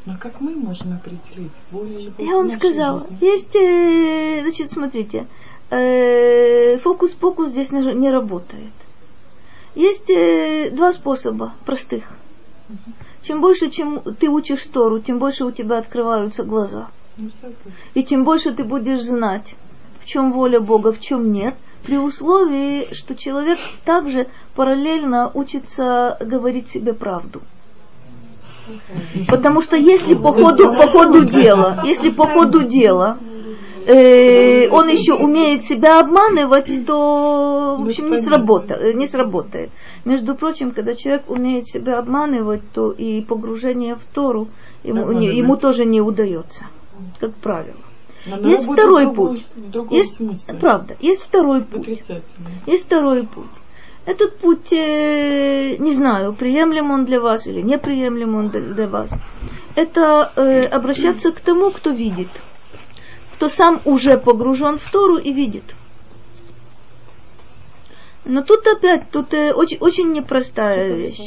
[0.06, 3.18] Но как мы можем определить или Я вам сказала, жизни?
[3.20, 5.26] есть, э, значит, смотрите,
[5.68, 8.72] э, фокус-покус здесь не, не работает.
[9.74, 12.04] Есть э, два способа простых.
[13.20, 16.88] Чем больше, чем ты учишь Тору, тем больше у тебя открываются глаза.
[17.94, 19.54] И тем больше ты будешь знать,
[19.98, 26.68] в чем воля Бога, в чем нет, при условии, что человек также параллельно учится говорить
[26.70, 27.40] себе правду.
[29.28, 33.18] Потому что если по ходу, по ходу дела, если по ходу дела
[33.86, 39.70] э, он еще умеет себя обманывать, то в общем не, сработа- не сработает.
[40.04, 44.48] Между прочим, когда человек умеет себя обманывать, то и погружение в Тору
[44.84, 46.66] ему, ему тоже не удается,
[47.18, 47.76] как правило.
[48.26, 49.44] Но Есть второй путь.
[49.90, 50.18] Есть,
[50.60, 52.02] правда, есть второй путь.
[52.66, 53.46] Есть второй путь.
[54.06, 59.10] Этот путь, э, не знаю, приемлем он для вас или неприемлем он для, для вас.
[59.74, 62.28] Это э, обращаться к тому, кто видит,
[63.34, 65.64] кто сам уже погружен в Тору и видит.
[68.24, 71.20] Но тут опять, тут э, очень, очень непростая вещь.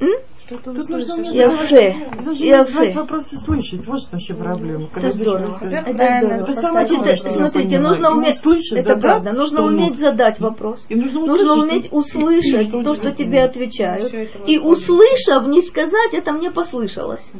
[0.00, 0.12] М?
[0.46, 1.96] Что ты Тут нужно уметь Яфе.
[2.22, 2.72] Нужно Яфе.
[2.72, 3.86] задать вопрос и слышать.
[3.86, 4.88] Вот что вообще проблема.
[4.94, 5.58] Это здорово.
[5.62, 6.42] Это здорово.
[6.42, 7.24] Это Значит, что вопрос.
[7.24, 10.84] я смотрите, нужно уметь, услышать, это задать, правда, нужно уметь ну, задать вопрос.
[10.90, 14.12] И нужно Нужно уметь услышать то, что тебе отвечают.
[14.46, 17.32] И услышав, не сказать, это мне послышалось.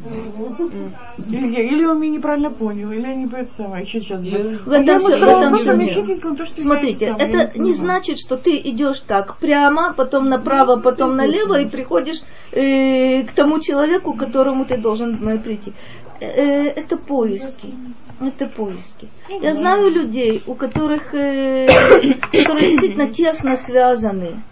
[1.29, 4.25] Или, я- или он меня неправильно понял, или я не это самое, еще сейчас.
[4.25, 4.27] В
[4.73, 9.93] этом я этом я Смотрите, это я это не значит, что ты идешь так прямо,
[9.93, 12.94] потом направо, потом налево и приходишь э,
[13.25, 15.73] к тому человеку, к которому ты должен э, прийти.
[16.21, 17.75] Э, э, это поиски.
[18.21, 19.09] Это поиски.
[19.41, 21.67] Я знаю людей, у которых, э,
[22.33, 24.43] которые действительно тесно связаны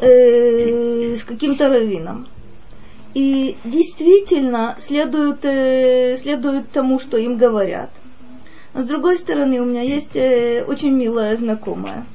[0.00, 2.26] э, с каким-то раввином.
[3.14, 7.90] И действительно следуют, э, следуют тому, что им говорят.
[8.74, 12.06] Но с другой стороны, у меня есть э, очень милая знакомая,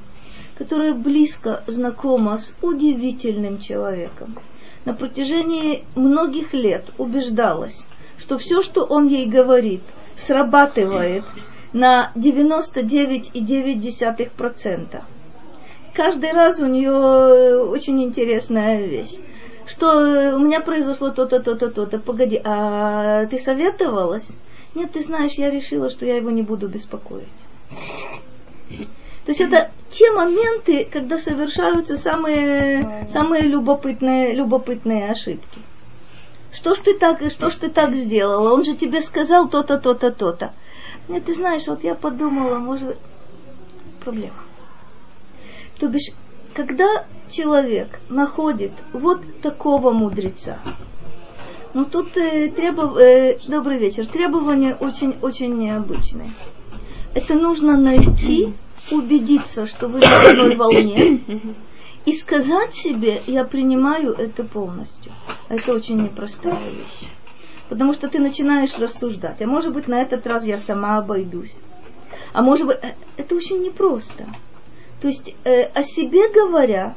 [0.56, 4.36] которая близко знакома с удивительным человеком.
[4.84, 7.86] На протяжении многих лет убеждалась,
[8.18, 9.82] что все, что он ей говорит,
[10.16, 11.24] срабатывает
[11.72, 15.02] на 99,9%.
[15.94, 19.16] Каждый раз у нее э, очень интересная вещь.
[19.66, 21.98] Что э, у меня произошло то-то, то-то, то-то.
[21.98, 24.28] Погоди, а ты советовалась?
[24.74, 27.28] Нет, ты знаешь, я решила, что я его не буду беспокоить.
[29.24, 35.60] То есть это те моменты, когда совершаются самые, самые любопытные, любопытные ошибки.
[36.52, 38.52] Что ж ты так, что ж ты так сделала?
[38.52, 40.52] Он же тебе сказал то-то, то-то, то-то.
[41.08, 42.96] Нет, ты знаешь, вот я подумала, может,
[44.00, 44.36] проблема.
[45.78, 46.12] То бишь,
[46.54, 50.58] когда человек находит вот такого мудреца,
[51.72, 52.96] ну тут э, требов...
[52.96, 56.30] э, добрый вечер, требования очень-очень необычные.
[57.14, 58.54] Это нужно найти,
[58.90, 61.20] убедиться, что вы на одной волне,
[62.04, 65.12] и сказать себе, я принимаю это полностью.
[65.48, 67.08] Это очень непростая вещь.
[67.68, 69.40] Потому что ты начинаешь рассуждать.
[69.40, 71.54] А может быть, на этот раз я сама обойдусь.
[72.34, 74.26] А может быть, э, это очень непросто.
[75.00, 76.94] То есть э, о себе говоря,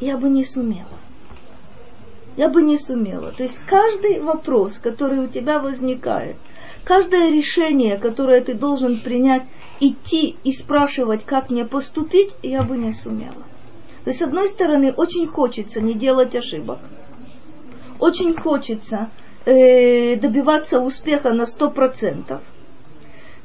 [0.00, 0.86] я бы не сумела.
[2.36, 3.32] Я бы не сумела.
[3.32, 6.36] То есть каждый вопрос, который у тебя возникает,
[6.86, 9.42] каждое решение, которое ты должен принять,
[9.80, 13.42] идти и спрашивать, как мне поступить, я бы не сумела.
[14.04, 16.78] То есть, с одной стороны, очень хочется не делать ошибок.
[17.98, 19.10] Очень хочется
[19.44, 22.40] э, добиваться успеха на сто процентов.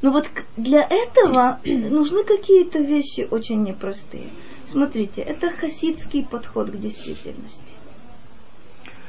[0.02, 0.26] Но вот
[0.56, 4.28] для этого нужны какие-то вещи очень непростые.
[4.68, 7.81] Смотрите, это хасидский подход к действительности.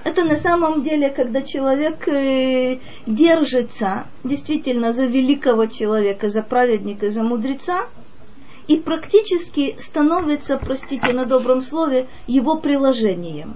[0.04, 7.24] Это на самом деле, когда человек э, держится действительно за великого человека, за праведника, за
[7.24, 7.88] мудреца,
[8.68, 13.56] и практически становится, простите на добром слове, его приложением.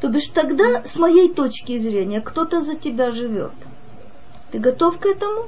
[0.00, 3.52] То бишь тогда, с моей точки зрения, кто-то за тебя живет.
[4.52, 5.46] Ты готов к этому?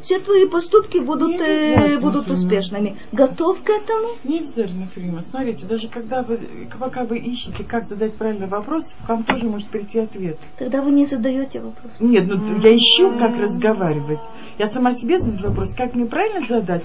[0.00, 2.96] Все твои поступки будут, э, будут успешными.
[3.12, 4.16] Готов к этому?
[4.24, 5.22] Не обязательно, Фрима.
[5.22, 9.68] Смотрите, даже когда вы, пока вы ищете, как задать правильный вопрос, к вам тоже может
[9.68, 10.38] прийти ответ.
[10.58, 11.92] Тогда вы не задаете вопрос.
[12.00, 14.20] Нет, ну я ищу, как разговаривать.
[14.58, 16.84] Я сама себе задаю вопрос, как мне правильно задать.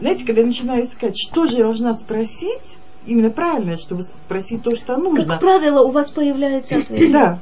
[0.00, 4.76] Знаете, когда я начинаю искать, что же я должна спросить, именно правильно, чтобы спросить то,
[4.76, 5.34] что нужно.
[5.34, 7.12] Как правило, у вас появляется ответ.
[7.12, 7.40] Да.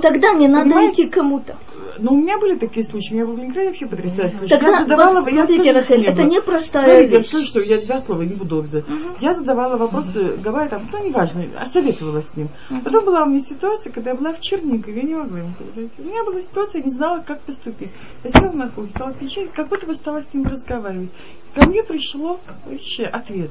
[0.00, 1.02] Тогда не надо Понимаете?
[1.02, 1.56] идти кому-то.
[1.98, 4.54] Но у меня были такие случаи, у меня был в Ленинграде вообще потрясающий случай.
[4.54, 7.26] Тогда, я задавала, вас- я смотрите, Рахель, это непростая Смотрите, я вещь.
[7.28, 8.84] скажу, что я два слова не буду задать.
[9.20, 12.48] Я задавала вопросы, говоря там, ну, неважно, а советовала с ним.
[12.82, 15.90] Потом была у меня ситуация, когда я была в Чернигове, я не могла ему сказать.
[15.98, 17.90] У меня была ситуация, я не знала, как поступить.
[18.24, 21.10] Я села на кухне, стала печать, как будто бы стала с ним разговаривать.
[21.54, 23.50] Ко мне пришло вообще ответ,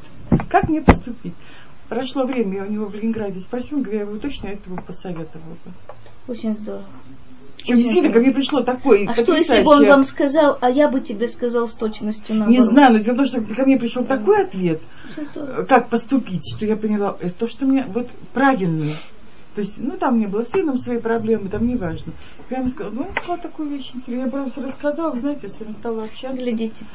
[0.50, 1.34] как мне поступить.
[1.92, 5.72] Прошло время, я у него в Ленинграде спросила, говорю, я его точно этого посоветовала бы.
[6.30, 6.86] Очень здорово.
[7.58, 10.88] Причем действительно, ко мне пришло такое А что, если бы он вам сказал, а я
[10.88, 12.58] бы тебе сказал с точностью наоборот?
[12.58, 14.82] Не знаю, но дело в том, что ко мне пришел такой ответ,
[15.68, 18.86] как поступить, что я поняла, это то, что мне вот правильно.
[19.56, 22.14] То есть, ну, там не было с сыном свои проблемы, там не важно.
[22.50, 24.28] Я ему сказала, ну, он сказал такую вещь интересную.
[24.28, 26.42] Я прям все рассказала, знаете, я с вами стала общаться.
[26.42, 26.86] Глядите.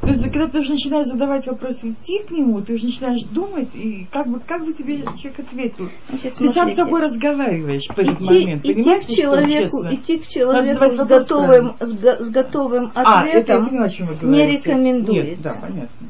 [0.00, 3.68] То есть, когда ты уже начинаешь задавать вопросы, идти к нему, ты уже начинаешь думать,
[3.74, 5.90] и как бы, как бы тебе человек ответил.
[6.08, 10.18] Значит, Ты сам с собой разговариваешь в этот идти, момент, идти понимаете, к человеку, идти
[10.18, 14.06] к человеку с готовым, с, го- с готовым А, это я ответом поняла, о чем
[14.06, 15.30] вы не рекомендуется.
[15.30, 16.06] Нет, да, понятно.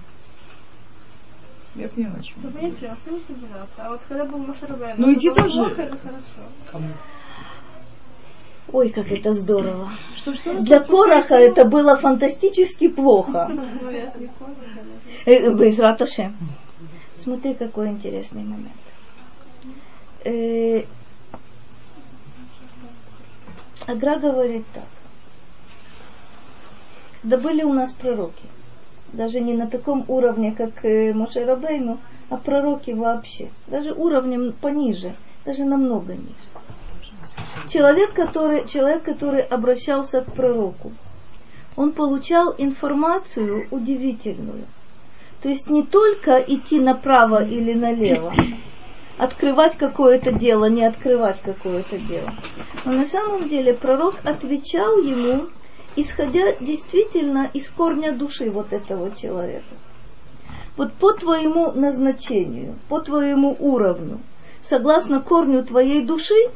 [1.74, 2.40] Я поняла, что.
[2.44, 3.82] Ну, понятно, слушайте, пожалуйста.
[3.86, 5.74] А вот когда был Машарабен, Ну, иди тоже.
[5.74, 6.20] хорошо?
[6.70, 6.88] Кому?
[8.72, 9.90] Ой, как это здорово.
[10.16, 10.54] Что, что?
[10.62, 13.46] Для Короха это было фантастически плохо.
[13.78, 14.30] Конечно.
[15.26, 15.50] Э.
[17.16, 18.70] Смотри, какой интересный момент.
[20.24, 20.84] Э,
[23.86, 24.84] Агра говорит так.
[27.22, 28.46] Да были у нас пророки.
[29.12, 31.98] Даже не на таком уровне, как э, Моше Рабейну,
[32.28, 33.50] а пророки вообще.
[33.66, 36.49] Даже уровнем пониже, даже намного ниже.
[37.68, 40.92] Человек, который, человек, который обращался к пророку,
[41.76, 44.66] он получал информацию удивительную.
[45.42, 48.34] То есть не только идти направо или налево,
[49.16, 52.32] открывать какое-то дело, не открывать какое-то дело.
[52.84, 55.48] Но на самом деле пророк отвечал ему,
[55.96, 59.74] исходя действительно из корня души вот этого человека.
[60.76, 64.20] Вот по твоему назначению, по твоему уровню,
[64.62, 66.50] согласно корню твоей души,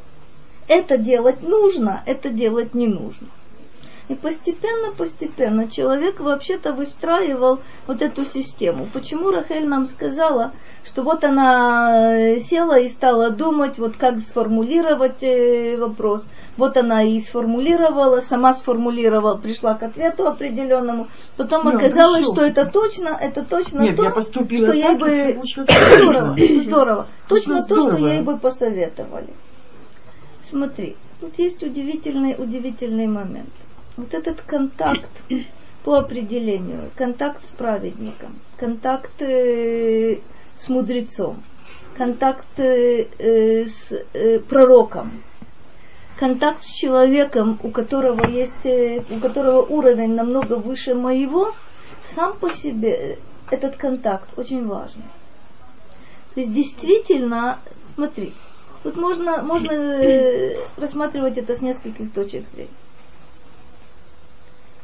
[0.68, 3.28] это делать нужно, это делать не нужно.
[4.08, 8.86] И постепенно, постепенно человек вообще-то выстраивал вот эту систему.
[8.92, 10.52] Почему Рахель нам сказала,
[10.84, 16.28] что вот она э, села и стала думать, вот как сформулировать э, вопрос.
[16.58, 21.08] Вот она и сформулировала, сама сформулировала, пришла к ответу определенному.
[21.38, 22.32] Потом Ну, оказалось, хорошо.
[22.34, 26.36] что это точно, это точно Нет, то, я что ей так, бы и получилось здорово,
[26.60, 27.06] здорово.
[27.28, 29.30] Точно то, что ей бы посоветовали.
[30.48, 33.50] Смотри, тут есть удивительный, удивительный момент.
[33.96, 35.10] Вот этот контакт
[35.84, 40.18] по определению, контакт с праведником, контакт э,
[40.56, 41.42] с мудрецом,
[41.96, 45.22] контакт э, э, с э, пророком,
[46.18, 51.52] контакт с человеком, у которого есть, э, у которого уровень намного выше моего,
[52.04, 53.18] сам по себе
[53.50, 55.04] этот контакт очень важный.
[56.34, 57.60] То есть действительно,
[57.94, 58.32] смотри,
[58.84, 62.70] тут можно, можно э, рассматривать это с нескольких точек зрения.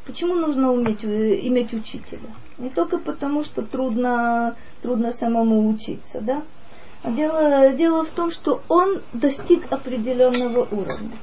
[0.05, 2.29] Почему нужно уметь, э, иметь учителя?
[2.57, 6.41] Не только потому, что трудно, трудно самому учиться, да?
[7.03, 11.17] А дело, дело в том, что он достиг определенного уровня.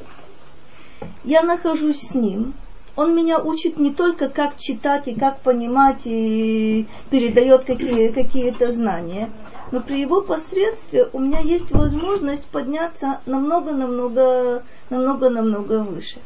[1.25, 2.55] Я нахожусь с ним,
[2.95, 9.31] он меня учит не только как читать и как понимать и передает какие, какие-то знания,
[9.71, 16.21] но при его посредстве у меня есть возможность подняться намного-намного, намного-намного выше.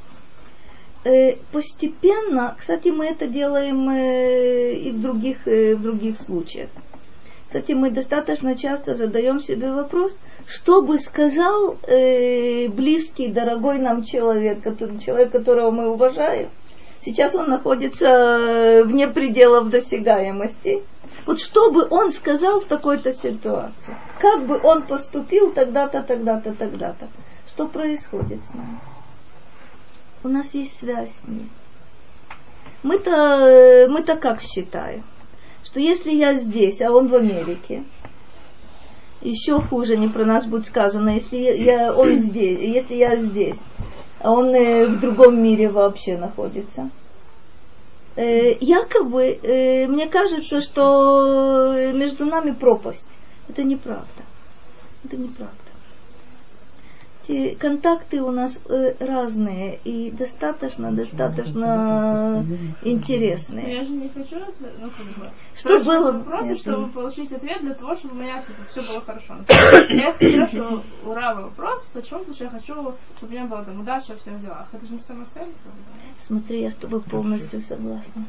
[1.05, 6.71] Э, Постепенно, кстати, мы это делаем э, и в других, э, в других случаях.
[7.47, 10.17] Кстати, мы достаточно часто задаем себе вопрос,
[10.47, 16.49] что бы сказал э, близкий, дорогой нам человек, который, человек, которого мы уважаем.
[17.01, 20.83] Сейчас он находится вне пределов досягаемости.
[21.27, 23.97] Вот что бы он сказал в такой-то ситуации?
[24.19, 27.09] Как бы он поступил тогда-то, тогда-то, тогда-то?
[27.49, 28.81] Что происходит с нами?
[30.25, 31.51] У нас есть связь с ним.
[32.83, 35.05] Мы-то, э, мы-то как считаем?
[35.65, 37.85] Что если я здесь, а он в Америке,
[39.21, 43.61] еще хуже не про нас будет сказано, если я, он здесь, если я здесь,
[44.19, 46.91] а он э, в другом мире вообще находится.
[48.15, 53.09] Э, якобы, э, мне кажется, что между нами пропасть.
[53.49, 54.23] Это неправда.
[55.05, 55.62] Это неправда.
[57.61, 63.77] Контакты у нас э, разные и достаточно, достаточно Но интересные.
[63.77, 64.37] я же не хочу,
[64.81, 66.13] ну, как бы, Что было?
[66.13, 66.93] вопросы, Нет, чтобы нет.
[66.93, 69.37] получить ответ для того, чтобы у меня, типа, все было хорошо.
[69.89, 72.19] Я спрашиваю у Равы вопрос, почему?
[72.21, 74.67] Потому что я хочу, чтобы у меня была там удача во всех делах.
[74.73, 75.43] Это же не самоцель.
[75.63, 75.81] как бы.
[76.21, 78.25] Смотри, я с тобой полностью согласна.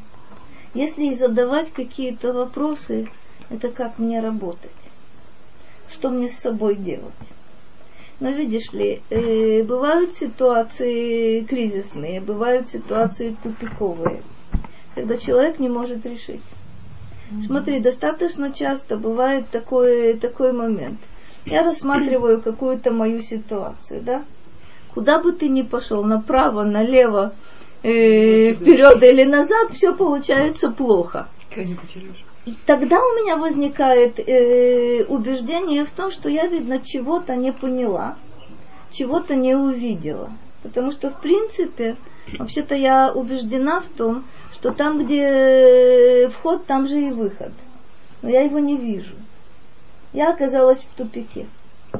[0.72, 3.08] Если и задавать какие-то вопросы,
[3.50, 4.70] это как мне работать?
[5.92, 7.12] Что мне с собой делать?
[8.20, 14.22] Но видишь ли, э, бывают ситуации кризисные, бывают ситуации тупиковые,
[14.94, 16.40] когда человек не может решить.
[17.46, 21.00] Смотри, достаточно часто бывает такой, такой момент.
[21.46, 24.24] Я рассматриваю какую-то мою ситуацию, да?
[24.94, 27.34] Куда бы ты ни пошел, направо, налево,
[27.82, 31.28] э, вперед или назад, все получается плохо.
[32.46, 38.16] И тогда у меня возникает э, убеждение в том, что я, видно, чего-то не поняла,
[38.92, 40.30] чего-то не увидела.
[40.62, 41.96] Потому что, в принципе,
[42.38, 47.52] вообще-то я убеждена в том, что там, где вход, там же и выход.
[48.20, 49.14] Но я его не вижу.
[50.12, 51.46] Я оказалась в тупике.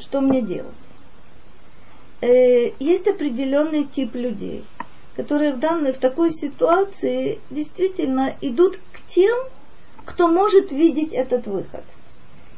[0.00, 0.74] Что мне делать?
[2.20, 4.64] Э, есть определенный тип людей,
[5.16, 9.36] которые в данной, в такой ситуации действительно идут к тем,
[10.04, 11.84] кто может видеть этот выход.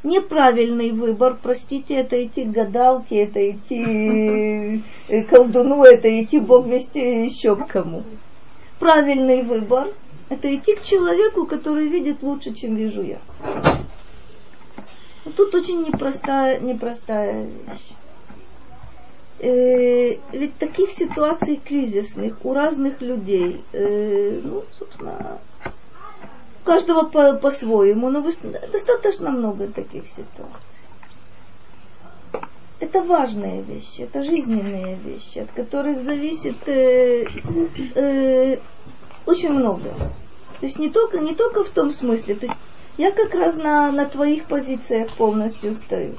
[0.03, 7.25] Неправильный выбор, простите, это идти к гадалке, это идти э, колдуну, это идти бог вести
[7.25, 8.05] еще к кому.
[8.79, 9.93] Правильный выбор–
[10.29, 13.19] это идти к человеку, который видит лучше, чем вижу я.
[15.37, 17.93] Тут очень непростая, непростая вещь.
[19.39, 25.39] Э, ведь таких ситуаций кризисных у разных людей, э, ну, собственно,
[26.67, 28.23] каждого по- по-своему, но
[28.73, 30.61] достаточно много таких ситуаций.
[32.79, 37.25] Это важные вещи, это жизненные вещи, от которых зависит э,
[37.95, 38.59] э,
[39.25, 39.89] очень много.
[40.61, 42.59] То есть не только, не только в том смысле, то есть
[42.99, 46.17] я как раз на, на твоих позициях полностью стою.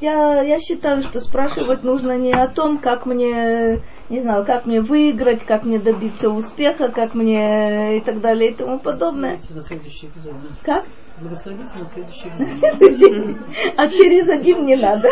[0.00, 4.80] Я, я считаю, что спрашивать нужно не о том, как мне, не знаю, как мне
[4.80, 9.40] выиграть, как мне добиться успеха, как мне и так далее и тому подобное.
[9.50, 10.40] На следующий экзамен.
[10.62, 10.84] Как?
[11.20, 13.44] Благословите на следующий экзамен.
[13.76, 15.10] А через один не надо.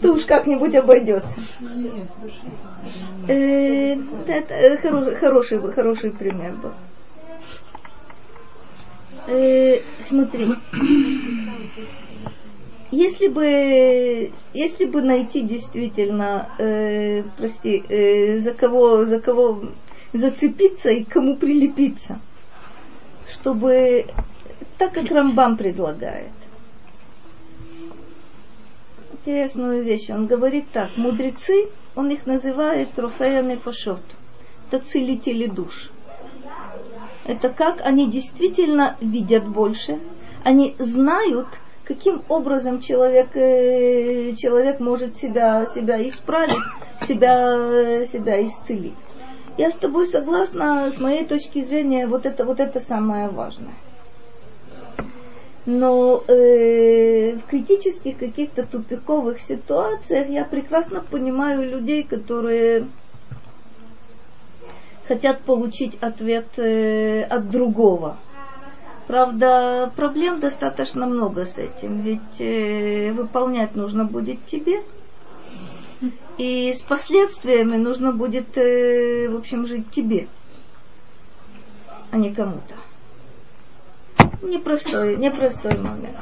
[0.00, 1.40] То уж как-нибудь обойдется.
[3.26, 3.94] Э,
[4.26, 6.72] Это хороший, хороший, хороший пример был.
[9.26, 10.54] Э, Смотри,
[12.90, 19.62] если бы, если бы найти действительно, э, прости, э, за кого, за кого
[20.12, 22.20] зацепиться и кому прилепиться,
[23.30, 24.06] чтобы
[24.78, 26.30] так как Рамбам предлагает.
[29.12, 30.08] Интересную вещь.
[30.10, 34.00] Он говорит так, мудрецы, он их называет трофеями фашот.
[34.70, 35.90] Это целители душ.
[37.24, 39.98] Это как они действительно видят больше,
[40.44, 41.48] они знают,
[41.88, 46.54] каким образом человек, э, человек может себя, себя исправить,
[47.08, 48.92] себя, себя исцелить.
[49.56, 53.74] Я с тобой согласна, с моей точки зрения, вот это, вот это самое важное.
[55.64, 62.86] Но э, в критических каких-то тупиковых ситуациях я прекрасно понимаю людей, которые
[65.06, 68.18] хотят получить ответ э, от другого.
[69.08, 74.82] Правда, проблем достаточно много с этим, ведь э, выполнять нужно будет тебе,
[76.36, 80.28] и с последствиями нужно будет, э, в общем, жить тебе,
[82.10, 82.74] а не кому-то.
[84.42, 86.18] Непростой, непростой момент.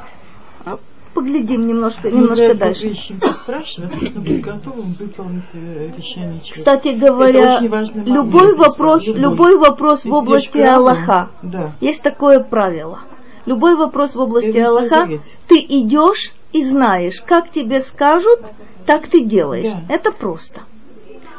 [1.17, 3.17] Поглядим немножко, немножко Является дальше.
[3.23, 6.53] страшно, нужно быть готовым выполнить э, обещание человека.
[6.53, 7.59] Кстати говоря,
[8.05, 9.57] любой вопрос, любой.
[9.57, 11.31] вопрос в области Аллаха.
[11.41, 11.71] Да.
[11.81, 12.99] Есть такое правило.
[13.47, 15.09] Любой вопрос в области Это Аллаха,
[15.47, 18.41] ты идешь и знаешь, как тебе скажут,
[18.85, 19.71] так ты делаешь.
[19.71, 19.95] Да.
[19.95, 20.59] Это просто.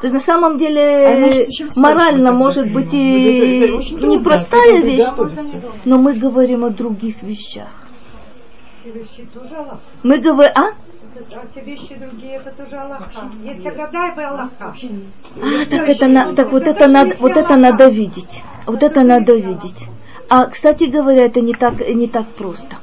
[0.01, 3.61] То есть на самом деле А морально может быть и
[4.01, 5.07] непростая вещь,
[5.85, 7.68] но мы говорим о других вещах.
[8.93, 9.80] Вещи тоже Аллах.
[10.03, 10.70] Мы говорим, а?
[11.34, 13.30] А те вещи другие, это тоже Аллаха.
[13.45, 14.51] Есть Агадай бы Аллаха.
[14.61, 19.34] А, так это на, так вот это надо, вот это надо видеть, вот это надо
[19.34, 19.86] видеть.
[20.28, 22.76] А, кстати говоря, это не так, не так просто.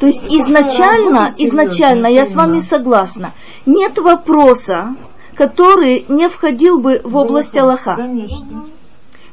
[0.00, 3.32] То есть изначально, изначально, я с вами согласна,
[3.66, 4.96] нет вопроса,
[5.34, 7.96] который не входил бы в область Аллаха.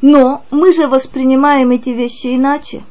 [0.01, 2.84] Но мы же воспринимаем эти вещи иначе.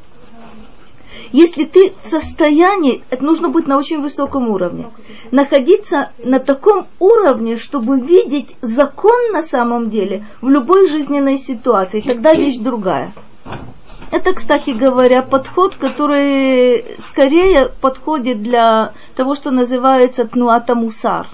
[1.33, 4.91] Если ты в состоянии, это нужно быть на очень высоком уровне,
[5.31, 12.35] находиться на таком уровне, чтобы видеть закон на самом деле в любой жизненной ситуации, тогда
[12.35, 13.13] вещь другая.
[14.11, 21.29] Это, кстати говоря, подход, который скорее подходит для того, что называется тнуата мусар.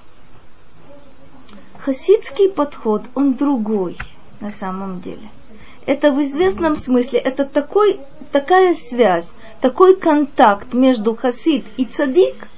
[1.79, 3.97] Хасидский подход, он другой
[4.41, 5.31] на самом деле.
[5.87, 8.01] Это в известном смысле, это такой,
[8.33, 12.49] такая связь, такой контакт между хасид и цадик,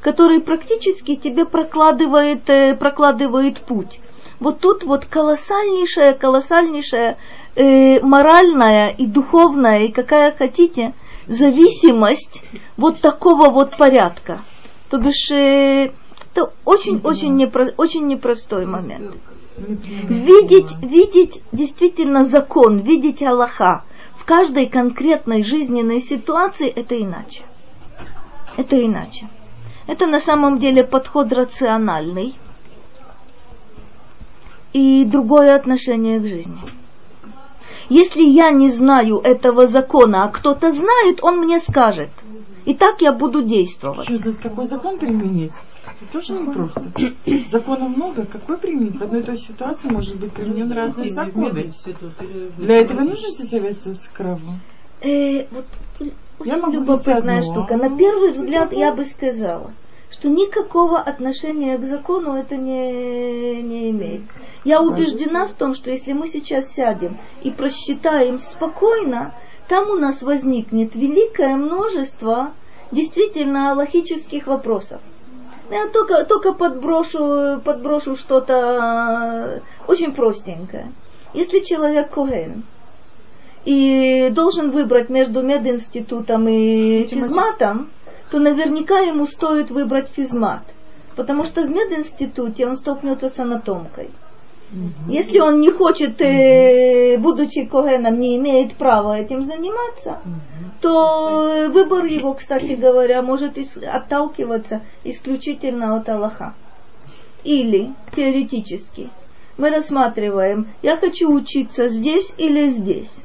[0.00, 4.00] который практически тебе прокладывает, э, прокладывает путь.
[4.40, 7.18] Вот тут вот колоссальнейшая, колоссальнейшая
[7.56, 10.94] э, моральная и духовная, и какая хотите,
[11.26, 12.44] зависимость
[12.76, 14.42] вот такого вот порядка.
[14.90, 15.90] То бишь, э,
[16.32, 19.16] это очень-очень непро, очень непростой момент.
[19.56, 23.82] Видеть, видеть действительно закон, видеть Аллаха
[24.28, 27.44] каждой конкретной жизненной ситуации, это иначе.
[28.58, 29.26] Это иначе.
[29.86, 32.34] Это на самом деле подход рациональный
[34.74, 36.60] и другое отношение к жизни.
[37.88, 42.10] Если я не знаю этого закона, а кто-то знает, он мне скажет.
[42.66, 44.08] И так я буду действовать.
[44.08, 45.54] Что это, какой закон применить?
[45.84, 46.82] Это тоже непросто.
[47.46, 48.96] Законов много, какой применить?
[48.96, 51.70] В одной и той ситуации может быть применен разные законы.
[52.56, 54.60] Для этого нужно советоваться с кровом.
[55.00, 55.64] Э, вот
[56.00, 57.76] Я очень могу любопытная штука.
[57.76, 59.72] На первый взгляд я бы сказала,
[60.10, 64.22] что никакого отношения к закону это не, не имеет.
[64.64, 69.34] Я убеждена в том, что если мы сейчас сядем и просчитаем спокойно,
[69.68, 72.52] там у нас возникнет великое множество
[72.90, 75.00] действительно логических вопросов.
[75.70, 80.92] Я только, только подброшу, подброшу что-то э, очень простенькое.
[81.34, 82.62] Если человек Коген
[83.64, 87.90] и должен выбрать между мединститутом и физматом,
[88.30, 90.62] то наверняка ему стоит выбрать физмат.
[91.16, 94.10] Потому что в мединституте он столкнется с анатомкой.
[95.08, 100.18] Если он не хочет, э, будучи Когеном, не имеет права этим заниматься,
[100.80, 106.54] то э, выбор его, кстати говоря, может ис- отталкиваться исключительно от Аллаха.
[107.44, 109.08] Или, теоретически,
[109.56, 113.22] мы рассматриваем, я хочу учиться здесь или здесь.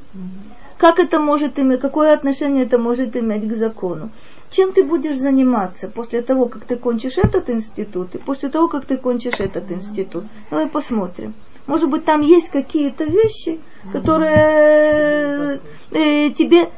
[0.77, 4.09] Как это может иметь, какое отношение это может иметь к закону?
[4.53, 8.85] Чем ты будешь заниматься после того, как ты кончишь этот институт и после того, как
[8.85, 10.25] ты кончишь этот институт?
[10.51, 11.33] Давай посмотрим.
[11.65, 13.59] Может быть, там есть какие-то вещи,
[13.91, 16.69] которые э, тебе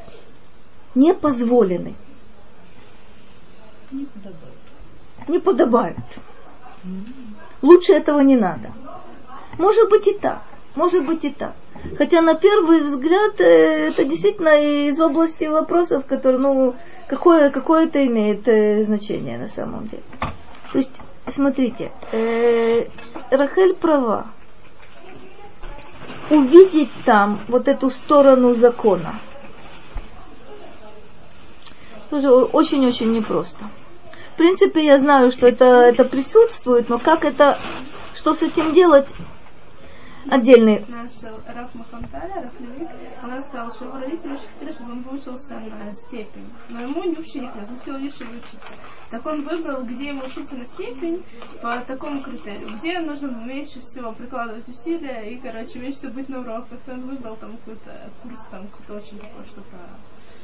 [0.94, 1.94] не позволены,
[3.90, 5.28] Не подобает.
[5.28, 5.98] не подобают.
[7.60, 8.72] Лучше этого не надо.
[9.58, 10.42] Может быть и так,
[10.74, 11.54] может быть и так.
[11.98, 16.74] Хотя на первый взгляд э, это действительно из области вопросов, которые, ну,
[17.06, 20.02] какое, какое это имеет э, значение на самом деле.
[20.72, 20.92] То есть,
[21.28, 22.86] смотрите, э,
[23.30, 24.26] Рахель права.
[26.28, 29.20] Увидеть там вот эту сторону закона
[32.10, 33.64] тоже очень-очень непросто.
[34.34, 37.58] В принципе, я знаю, что это, это присутствует, но как это,
[38.14, 39.06] что с этим делать,
[40.30, 40.84] отдельный.
[40.88, 42.88] Наш Раф Махамталя, Раф Левик,
[43.22, 46.48] он рассказал, что его родители очень хотели, чтобы он выучился на степень.
[46.68, 48.72] Но ему вообще не хотелось, он хотел лишь учиться.
[49.10, 51.24] Так он выбрал, где ему учиться на степень
[51.62, 52.68] по такому критерию.
[52.78, 56.78] Где нужно меньше всего прикладывать усилия и, короче, меньше всего быть на уроках.
[56.88, 59.76] Он выбрал там какой-то курс, там какой-то очень такой что-то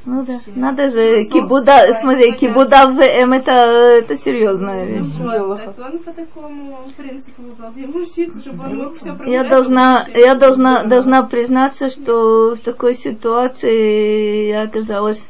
[0.05, 5.13] Ну да, надо же, Философское, кибуда, смотри, кибуда в ВМ, это, это серьезная вещь.
[5.17, 7.41] Вот, так он по такому принципу
[7.77, 12.95] ему учиться, чтобы он мог все Я должна, я должна, должна признаться, что в такой
[12.95, 15.25] ситуации я оказалась,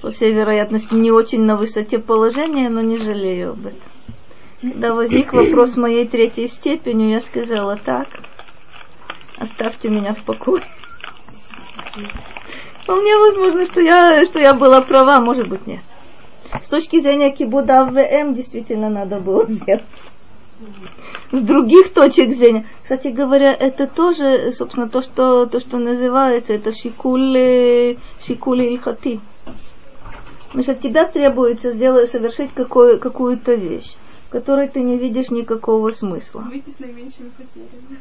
[0.00, 3.80] по всей вероятности, не очень на высоте положения, но не жалею об этом.
[4.60, 8.06] Когда возник вопрос моей третьей степени, я сказала так,
[9.38, 10.62] оставьте меня в покое.
[12.82, 15.80] Вполне возможно, что я, что я была права, может быть, нет.
[16.62, 19.84] С точки зрения кибуда ВМ действительно надо было сделать.
[21.30, 22.68] С других точек зрения.
[22.82, 29.20] Кстати говоря, это тоже, собственно, то, что, то, что называется, это шикули, шикули ильхати.
[30.46, 33.94] Потому что от тебя требуется сделать, совершить какую, какую-то вещь,
[34.28, 36.40] в которой ты не видишь никакого смысла.
[36.40, 37.98] выйти с наименьшими потерями.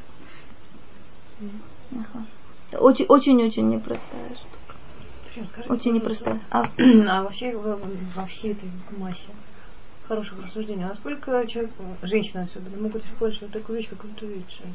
[1.93, 2.25] Ага.
[2.71, 4.35] Это Очень, очень, очень непростая.
[5.33, 6.39] Причем, скажите, Очень непростая.
[6.49, 7.79] А, А вообще во,
[8.15, 9.27] во всей этой массе
[10.07, 11.71] хороших рассуждений, а насколько человек,
[12.01, 14.67] женщина особенно, могут использовать такую вещь, как интуицию?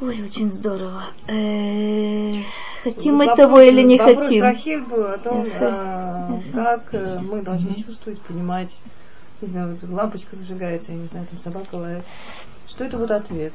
[0.00, 1.04] ой, очень здорово.
[1.28, 2.42] Э,
[2.82, 4.42] Хотим мы Вопрос- того или не вопрос хотим.
[4.42, 8.76] Рахиль был о том, а, как э, мы должны чувствовать, понимать,
[9.40, 12.04] не знаю, вот лампочка зажигается, я не знаю, там собака лает.
[12.68, 13.52] Что это вот ответ?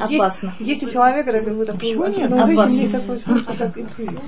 [0.00, 0.54] Опасно.
[0.58, 2.32] Есть, есть у человека такой вот такой, Почему нет?
[2.32, 2.78] Опасно.
[2.78, 3.76] есть такое свойство, как.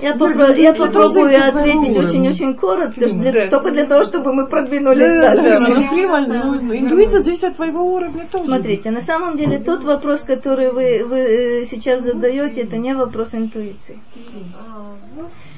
[0.01, 5.35] Я, попро- я попробую ответить очень-очень коротко, для- только для того, чтобы мы продвинулись Да,
[5.35, 5.73] да, дальше.
[5.73, 8.45] Ну, ну, интуиция зависит от твоего уровня тоже.
[8.45, 13.33] Смотрите, на самом деле тот вопрос, который вы, вы э, сейчас задаете, это не вопрос
[13.35, 13.99] интуиции.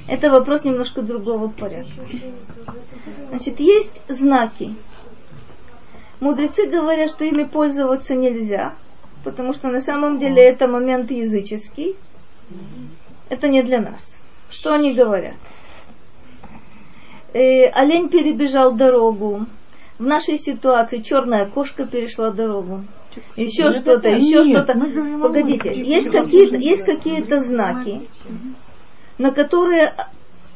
[0.08, 2.02] Это вопрос немножко другого порядка.
[3.30, 4.76] Значит, есть знаки.
[6.20, 8.74] Мудрецы говорят, что ими пользоваться нельзя,
[9.24, 11.96] потому что на самом деле это момент языческий.
[13.30, 14.20] Это не для нас.
[14.52, 15.36] Что они говорят?
[17.34, 19.48] Э, олень перебежал дорогу.
[19.98, 22.84] В нашей ситуации черная кошка перешла дорогу.
[23.36, 24.74] Еще Нет, что-то, еще что-то.
[24.74, 28.02] Погодите, есть какие-то, есть какие-то знаки,
[29.18, 29.94] на которые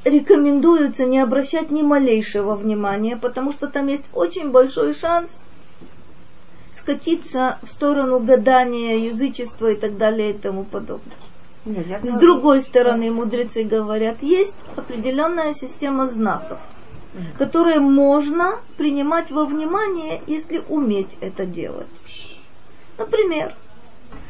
[0.03, 5.43] рекомендуется не обращать ни малейшего внимания, потому что там есть очень большой шанс
[6.77, 11.17] скатиться в сторону гадания, язычества и так далее и тому подобное.
[11.65, 16.59] Нет, С другой стороны, мудрецы говорят, есть определенная система знаков,
[17.37, 21.87] которые можно принимать во внимание, если уметь это делать.
[22.97, 23.55] Например,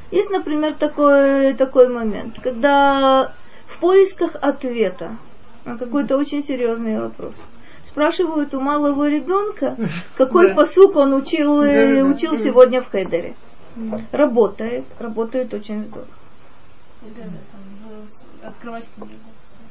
[0.10, 3.34] Есть, например, такой, такой момент, когда
[3.68, 5.18] в поисках ответа
[5.66, 7.34] на какой-то очень серьезный вопрос
[7.98, 9.76] спрашивают у малого ребенка,
[10.18, 10.54] какой Да.
[10.54, 13.34] посук он учил, э, учил сегодня в Хедере.
[14.12, 16.08] Работает, работает очень здорово.
[17.02, 19.14] Э, открывать книгу.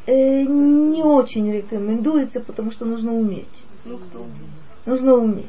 [0.06, 3.46] Э, не очень рекомендуется, потому что нужно уметь.
[3.84, 4.26] Ну, кто?
[4.86, 5.46] Нужно уметь.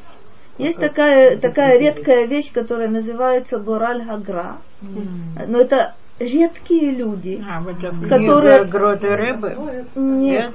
[0.60, 4.58] Есть такая, такая редкая вещь, которая называется Гораль Гагра.
[5.48, 8.66] Но это редкие люди, А, вот это которые...
[8.66, 9.56] гроты рыбы.
[9.96, 10.54] Нет,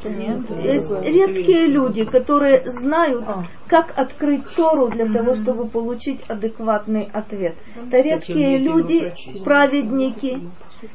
[0.62, 3.24] Есть редкие люди, которые знают,
[3.68, 7.54] как открыть Тору для того, чтобы получить адекватный ответ.
[7.76, 9.12] Это редкие люди,
[9.44, 10.40] праведники,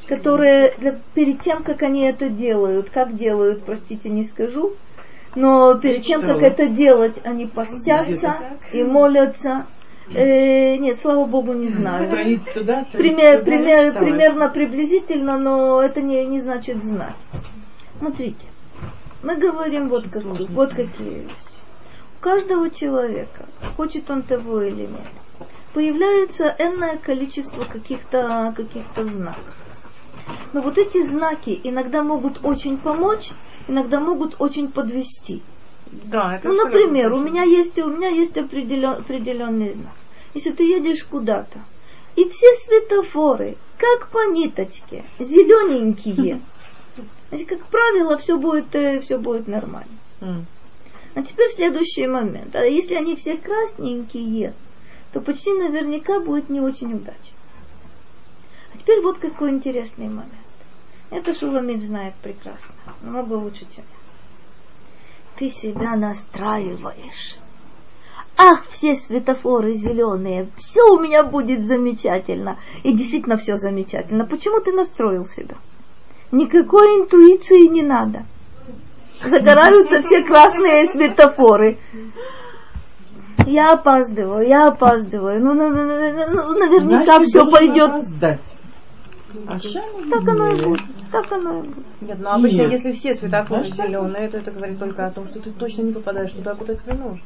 [0.06, 4.72] которые для- перед тем, как они это делают, как делают, простите, не скажу,
[5.34, 8.36] но перед тем, как это делать, они постятся
[8.72, 9.66] и молятся.
[10.14, 12.06] Э, нет, слава Богу, не знаю.
[12.08, 17.16] Страниц туда, Пример, пример- примерно приблизительно, но это не, не значит знать.
[17.98, 18.46] Смотрите,
[19.22, 21.58] мы говорим вот, как, вот какие вещи.
[22.18, 23.46] У каждого человека,
[23.76, 25.06] хочет он того или нет,
[25.72, 29.56] появляется энное количество каких-то каких знаков.
[30.52, 33.30] Но вот эти знаки иногда могут очень помочь,
[33.68, 35.42] иногда могут очень подвести.
[35.90, 39.94] Да, это Ну, например, у меня есть, у меня есть определен, определенный знак.
[40.34, 41.60] Если ты едешь куда-то,
[42.16, 46.40] и все светофоры, как по ниточке, зелененькие,
[47.28, 48.66] значит, как правило, все будет,
[49.02, 49.96] все будет нормально.
[51.14, 52.54] А теперь следующий момент.
[52.54, 54.52] А если они все красненькие,
[55.12, 57.38] то почти наверняка будет не очень удачно.
[58.74, 60.32] А теперь вот какой интересный момент.
[61.10, 65.38] Это Шуламид знает прекрасно, намного лучше, чем я.
[65.38, 67.38] Ты себя настраиваешь.
[68.78, 72.58] Все светофоры зеленые, все у меня будет замечательно.
[72.84, 74.24] И действительно все замечательно.
[74.24, 75.56] Почему ты настроил себя?
[76.30, 78.24] Никакой интуиции не надо.
[79.24, 81.78] Загораются все красные светофоры.
[83.46, 85.44] Я опаздываю, я опаздываю.
[85.44, 87.90] Ну, ну, ну, ну, ну, наверняка Значит, все пойдет.
[87.90, 88.60] опоздать.
[89.48, 90.86] А Так оно и будет.
[91.10, 91.84] Так оно и будет.
[92.00, 92.70] Нет, ну обычно, Нет.
[92.70, 96.30] если все светофоры зеленые, то это говорит только о том, что ты точно не попадаешь
[96.30, 97.22] туда, куда тебе нужно.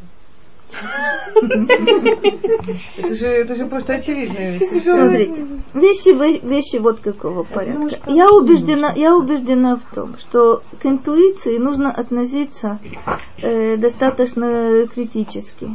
[2.96, 4.82] Это же, это же просто очевидная вещь.
[4.82, 7.96] Смотрите, вещи, вещи вот какого порядка.
[8.10, 12.78] Я убеждена, я убеждена в том, что к интуиции нужно относиться
[13.38, 15.70] э, достаточно критически,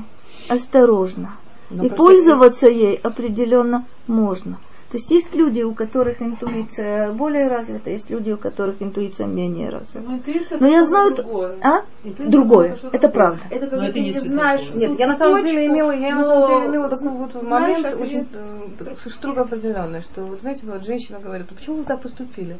[0.47, 1.35] осторожно.
[1.69, 4.57] Но И пользоваться ей определенно можно.
[4.89, 9.69] То есть есть люди, у которых интуиция более развита, есть люди, у которых интуиция менее
[9.69, 9.99] развита.
[10.07, 11.57] Ну, интуиция Но я знаю, другое.
[11.61, 11.81] а?
[12.05, 12.73] Интуиция Другое.
[12.73, 13.41] это Это правда.
[13.49, 16.21] Это Но когда это ты не знаешь Нет, я на самом деле имела, я на
[16.21, 20.85] но самом деле имела такой вот момент очень э, строго определенный, что вот знаете, вот
[20.85, 22.57] женщина говорит, «Ну почему вы так поступили?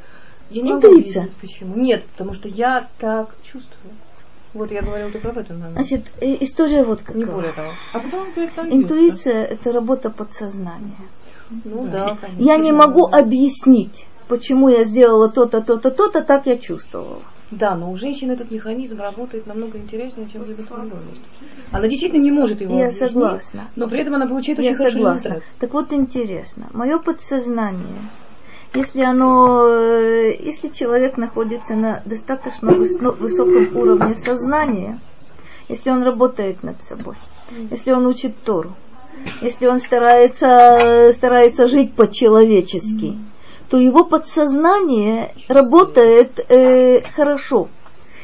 [0.50, 1.24] Я не могу Интуиция.
[1.24, 1.76] объяснить, почему.
[1.76, 3.94] Нет, потому что я так чувствую.
[4.54, 5.76] Вот я говорила только об этом момент.
[5.76, 7.18] Значит, история вот какая.
[7.18, 7.72] Не более того.
[7.94, 8.76] А потом остановился.
[8.76, 10.98] Интуиция– это работа подсознания.
[11.64, 12.44] Ну да, конечно.
[12.44, 17.22] Я не могу объяснить, почему я сделала то-то, то-то, то-то, так я чувствовала.
[17.50, 20.44] Да, но у женщин этот механизм работает намного интереснее, чем
[20.90, 21.24] другом месте.
[21.72, 23.70] Она действительно не может его Я объяснить, согласна.
[23.78, 25.28] но при этом она получает Я очень хороший согласна.
[25.30, 25.44] результат.
[25.60, 28.02] Так вот интересно, мое подсознание,
[28.74, 35.00] если оно, э, если человек находится на достаточно выс- высоком уровне сознания,
[35.70, 37.16] если он работает над собой,
[37.72, 38.76] если он учит Тору,
[39.42, 43.18] если он старается, старается жить по-человечески,
[43.70, 47.68] то его подсознание работает э, хорошо.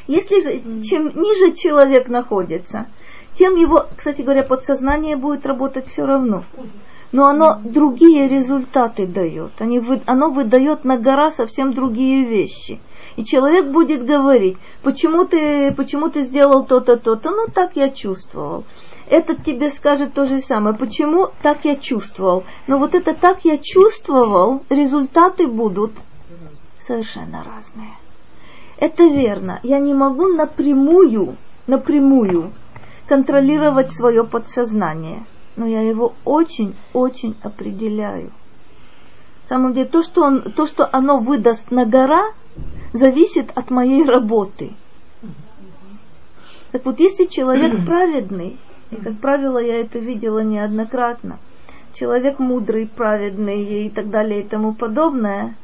[0.08, 2.88] Если же чем ниже человек находится,
[3.34, 6.44] тем его, кстати говоря, подсознание будет работать все равно.
[7.12, 9.52] Но оно другие результаты дает.
[9.60, 12.80] Они, вы- оно выдает на гора совсем другие вещи.
[13.16, 17.30] И человек будет говорить, почему ты, почему ты сделал то-то, то-то.
[17.30, 18.64] Ну, так я чувствовал.
[19.08, 20.76] Этот тебе скажет то же самое.
[20.76, 22.44] Почему так я чувствовал?
[22.68, 25.92] Но вот это так я чувствовал, результаты будут
[26.80, 27.94] совершенно разные.
[28.78, 29.60] Это верно.
[29.64, 31.38] Я не могу напрямую,
[31.68, 32.52] напрямую
[33.08, 35.24] контролировать свое подсознание,
[35.56, 38.32] но я его очень-очень определяю.
[39.44, 42.32] На самом деле, то что, он, то, что оно выдаст на гора,
[42.94, 44.72] зависит от моей работы.
[46.72, 48.58] Так вот, если человек праведный,
[48.92, 51.40] и, как правило, я это видела неоднократно,
[51.94, 55.56] человек мудрый, праведный и так далее и тому подобное,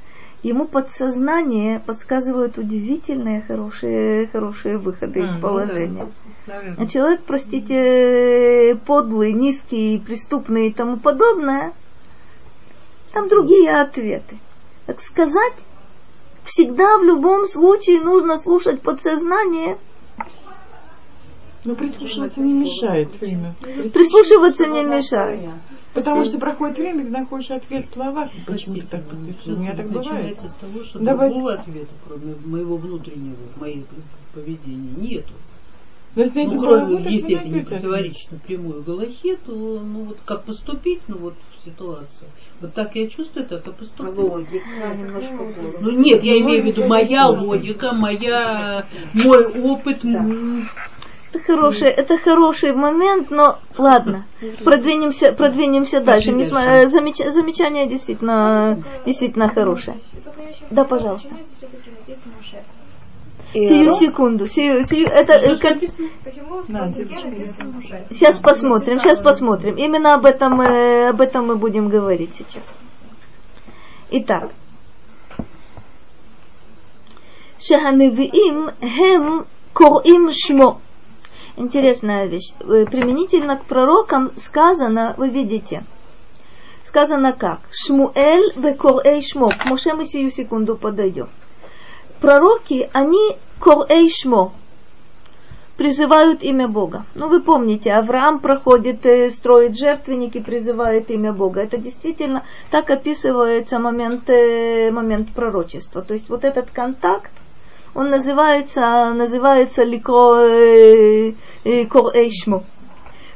[0.43, 6.07] ему подсознание подсказывает удивительные хорошие, хорошие выходы из М, ну положения.
[6.47, 11.74] да, А человек, простите, подлый, низкий, преступный и тому подобное,
[13.11, 14.38] Там другие ответы.
[14.86, 15.65] Так сказать,
[16.45, 19.78] всегда в любом случае нужно слушать подсознание.
[21.66, 23.53] Но прислушиваться не мешает время.
[23.91, 25.49] Прислушиваться не мешает.
[25.93, 28.30] Потому что проходит время, ты находишь ответ в словах.
[28.45, 29.55] Почему ты так поступил?
[29.55, 30.05] У меня так бывает.
[30.05, 31.30] начинается с того, что Давай.
[31.30, 33.86] другого ответа, кроме моего внутреннего, моего
[34.34, 35.34] поведения, нету.
[36.16, 40.43] Но если Ну, кроме, если не это не противоречит напрямую Галахе, то ну вот как
[40.43, 42.30] поступить, ну вот в ситуацию.
[42.62, 44.45] Вот так я чувствую, так и поступлю.
[45.82, 50.03] Ну нет, я имею в виду моя логика, моя, мой опыт.
[50.03, 50.99] Это
[51.47, 54.25] хороший, это хороший момент, но ладно,
[54.64, 56.33] продвинемся, продвинемся дальше.
[56.33, 56.87] Пошли Несма- дальше.
[56.87, 59.99] э, замеч- замечание действительно, действительно хорошее.
[60.70, 61.35] Да, пожалуйста.
[63.53, 68.05] Сию секунду, сию, сию, это э, как, Почему Да, после девочка, Гена написано Муше?
[68.11, 69.77] сейчас посмотрим, сейчас посмотрим.
[69.77, 72.64] Именно об этом, мы- об этом мы будем говорить сейчас.
[74.11, 74.51] Итак,
[77.59, 79.41] שהנביאים הם
[79.72, 80.79] קוראים שמו.
[81.60, 82.53] Интересная вещь.
[82.62, 85.84] Э, Применительно к пророкам сказано, вы видите,
[86.86, 87.60] сказано как?
[87.70, 89.49] Шмуэль бекорэй шмо.
[89.49, 91.28] К Моше мы сию секунду подойдем.
[92.22, 94.53] Пророки, они корэй шмо,
[95.76, 97.03] призывают имя Бога.
[97.14, 101.60] Ну, вы помните, Авраам проходит, э, строит жертвенники, призывает имя Бога.
[101.60, 106.01] Это действительно так описывается момент, э, момент пророчества.
[106.03, 107.32] То есть вот этот контакт,
[107.95, 111.33] он называется, называется ликро э,
[111.64, 112.61] э, קוראי שמו.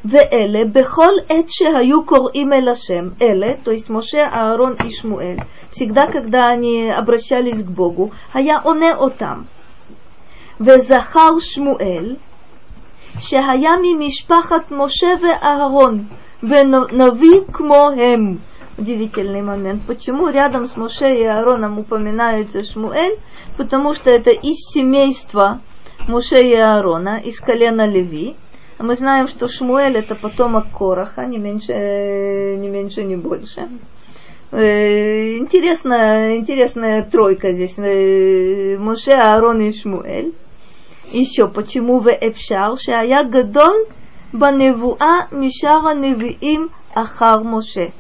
[0.05, 6.07] ואלה, בכל עת שהיו קוראים אל השם, אלה, то есть Моше, Аарон и Шмуэль, всегда,
[6.07, 9.43] когда они обращались к Богу, היה עונה אותם.
[10.61, 12.17] וזכר שמואל,
[13.19, 16.05] שהיה ממשפחת משה ואהרון,
[16.43, 18.39] ונביא כמוהם.
[18.78, 19.84] Удивительный момент.
[19.86, 23.20] Почему рядом с Моше и Аароном упоминается Шмуэль?
[23.56, 25.62] Потому что это из семейства
[26.08, 28.36] Моше и Аарона, из колена Леви.
[28.80, 33.70] Мы знаем, что Шмуэль это потомок Короха, не меньше, э, не меньше, не больше.
[34.52, 37.78] Э, Интересная, интересная тройка здесь.
[37.78, 40.34] Э, Моше, Аарон и Шмуэль.
[41.12, 43.88] Еще почему в Эфшар, шая гадол
[44.32, 47.94] баневуа мишара невиим ахар Моше.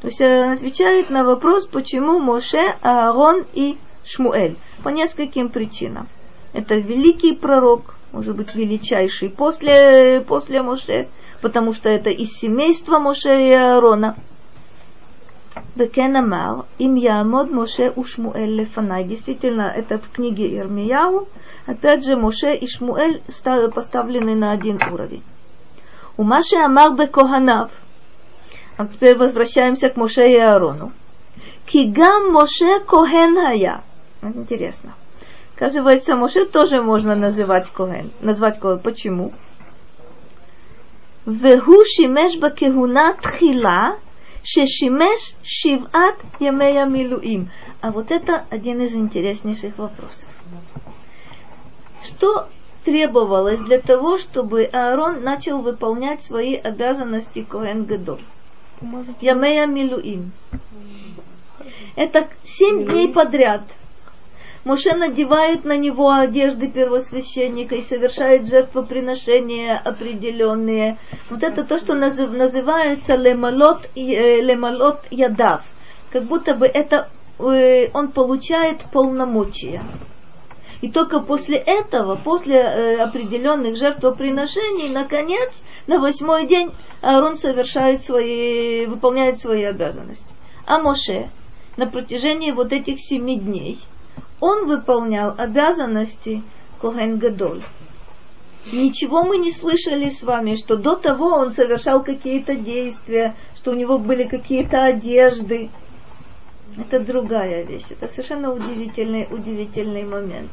[0.00, 4.56] То есть он отвечает на вопрос, почему Моше, Аарон и Шмуэль.
[4.82, 6.08] По нескольким причинам.
[6.52, 11.08] Это великий пророк, может быть, величайший после, после Моше,
[11.40, 14.16] потому что это из семейства Моше и Аарона.
[15.74, 19.04] Бекен Амар, им Ямод Моше у Шмуэль Лефанай.
[19.04, 21.28] Действительно, это в книге Ирмияу.
[21.66, 25.22] Опять же, Моше и Шмуэль ста- поставлены на один уровень.
[26.16, 27.70] У Маше Амар Бекоханав.
[28.78, 30.92] А теперь возвращаемся к Моше и Аарону.
[31.66, 33.82] Кигам Моше Коген Хая.
[34.22, 34.94] Интересно.
[35.56, 38.12] Оказывается, Моше тоже можно называть Коген.
[38.20, 38.78] Назвать Коген.
[38.78, 39.32] Почему?
[41.26, 43.98] Вегу шимеш бакегуна тхила,
[44.44, 47.50] шешимеш шиват ямея милуим.
[47.80, 50.28] А вот это один из интереснейших вопросов.
[52.04, 52.46] Что
[52.84, 58.22] требовалось для того, чтобы Аарон начал выполнять свои обязанности Коэн Гадоль?
[59.20, 60.32] Ямея Милуим.
[61.96, 63.62] Это семь дней подряд.
[64.64, 70.98] Моше надевает на него одежды первосвященника и совершает жертвоприношения определенные.
[71.30, 75.64] Вот это то, что назыв- называется лемалот, э, лемалот ядав.
[76.10, 77.08] Как будто бы это
[77.38, 79.82] э, он получает полномочия.
[80.80, 86.70] И только после этого, после э, определенных жертвоприношений, наконец, на восьмой день
[87.00, 90.26] Аарон совершает свои, выполняет свои обязанности.
[90.66, 91.30] А Моше
[91.76, 93.78] на протяжении вот этих семи дней
[94.40, 96.42] он выполнял обязанности
[96.80, 97.62] Коген Гадоль.
[98.72, 103.74] Ничего мы не слышали с вами, что до того он совершал какие-то действия, что у
[103.74, 105.70] него были какие-то одежды.
[106.76, 107.86] Это другая вещь.
[107.90, 110.50] Это совершенно удивительный, удивительный момент.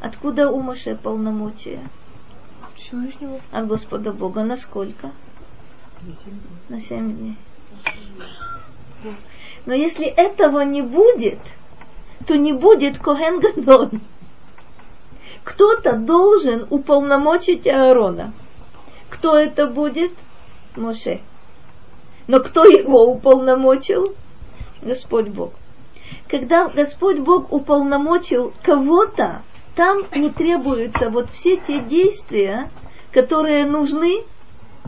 [0.00, 1.80] Откуда у Моше полномочия?
[2.76, 3.40] Всевышнего.
[3.50, 4.44] От Господа Бога.
[4.44, 5.10] Насколько?
[6.68, 7.36] На семь дней.
[9.66, 11.38] Но если этого не будет,
[12.26, 14.00] то не будет Коген Гадоль.
[15.42, 18.32] Кто-то должен уполномочить Аарона.
[19.10, 20.12] Кто это будет?
[20.76, 21.20] Моше.
[22.26, 24.14] Но кто его уполномочил?
[24.82, 25.52] Господь Бог.
[26.28, 29.42] Когда Господь Бог уполномочил кого-то,
[29.76, 32.70] там не требуются вот все те действия,
[33.12, 34.24] которые нужны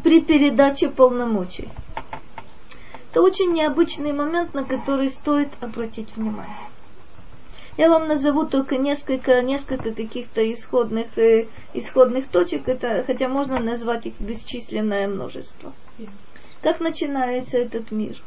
[0.02, 1.68] при передаче полномочий.
[3.10, 6.54] Это очень необычный момент, на который стоит обратить внимание.
[7.78, 14.06] Я вам назову только несколько, несколько каких-то исходных, э, исходных точек, это, хотя можно назвать
[14.06, 15.72] их бесчисленное множество.
[16.62, 18.22] Как начинается этот мир?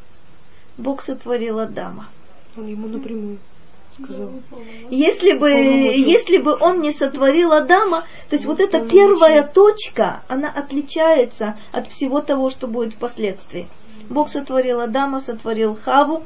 [0.77, 2.09] Бог сотворил Адама.
[2.57, 3.39] Он ему напрямую
[4.03, 4.31] сказал.
[4.89, 10.49] Если бы, если бы он не сотворил Адама, то есть вот эта первая точка, она
[10.49, 13.67] отличается от всего того, что будет впоследствии.
[14.09, 16.25] Бог сотворил Адама, сотворил Хаву,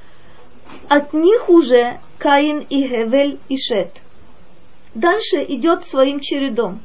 [0.87, 3.91] от них уже Каин и Гевель и Шет.
[4.95, 6.79] Дальше идет своим чередом.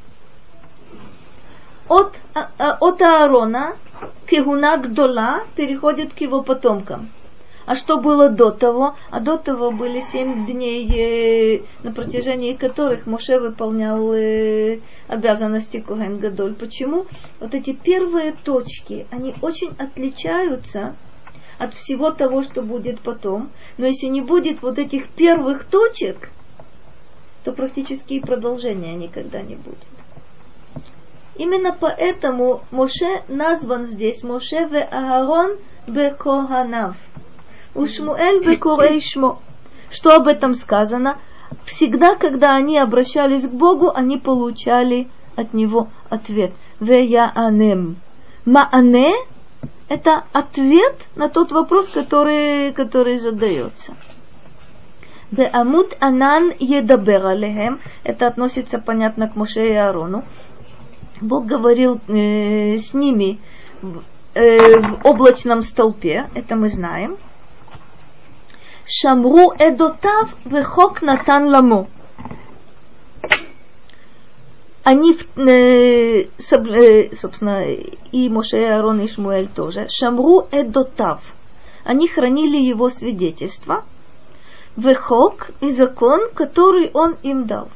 [1.89, 3.77] От, а, а, от Аарона
[4.27, 7.11] Кегуна Гдола переходит к его потомкам.
[7.69, 8.95] А что было до того?
[9.11, 16.17] А до того были семь дней, э, на протяжении которых Моше выполнял э, обязанности Коген
[16.17, 16.55] Гадоль.
[16.55, 17.05] Почему?
[17.41, 20.97] Вот эти первые точки, они очень отличаются
[21.59, 23.51] от всего того, что будет потом.
[23.77, 26.31] Но если не будет вот этих первых точек,
[27.45, 29.85] то практически и продолжения никогда не будет.
[31.37, 36.97] Именно поэтому Моше назван здесь Моше ве Аарон бе Коганав.
[37.79, 39.39] Ушмуэль бе Корейшмо.
[39.91, 41.17] Что об этом сказано?
[41.65, 46.53] Всегда, когда они обращались к Богу, они получали от него ответ.
[46.81, 47.97] Ве я анем.
[48.45, 49.15] Маане
[49.89, 53.95] это ответ на тот вопрос, который, который задается.
[55.53, 57.81] Амут Анан едабер алехем.
[58.03, 60.25] Это относится, понятно, к Моше и Аарону.
[61.21, 63.39] Бог говорил э, с ними
[64.35, 67.17] э, в облачном столпе, это мы знаем.
[68.89, 71.89] Шамру эдотав вехок натан ламу
[74.89, 81.35] они, э, э, собственно, и Моше, и Аарон, и Шмуэль тоже, Шамру Эдотав,
[81.85, 83.85] они хранили его свидетельство,
[84.77, 87.69] Вехок и закон, который он им дал.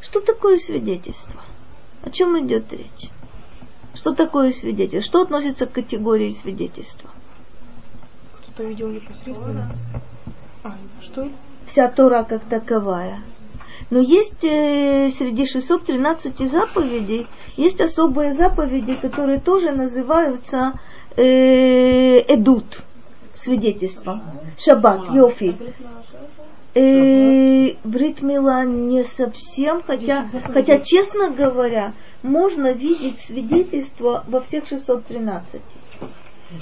[0.00, 1.42] Что такое свидетельство?
[2.02, 3.10] О чем идет речь?
[3.94, 5.02] Что такое свидетельство?
[5.02, 7.10] Что относится к категории свидетельства?
[8.54, 9.70] Кто-то видел непосредственно.
[10.64, 11.28] А, что?
[11.66, 13.20] Вся Тора как таковая.
[13.90, 17.26] Но есть э, среди 613 заповедей,
[17.56, 20.74] есть особые заповеди, которые тоже называются
[21.16, 22.82] э, эдут,
[23.34, 24.22] свидетельством.
[24.58, 25.56] Шаббат, йофи.
[26.74, 35.60] Э, Бритмила не совсем, хотя, хотя, честно говоря, можно видеть свидетельство во всех 613.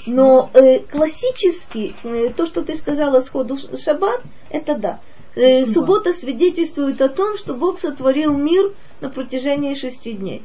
[0.07, 4.99] Но э, классически, э, то, что ты сказала сходу шаббат, это да.
[5.35, 8.71] Э, суббота свидетельствует о том, что Бог сотворил мир
[9.01, 10.43] на протяжении шести дней.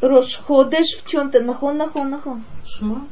[0.00, 1.40] Рошходеш в чем-то.
[1.40, 2.44] Нахон, нахон, нахон.
[2.64, 3.06] Шма?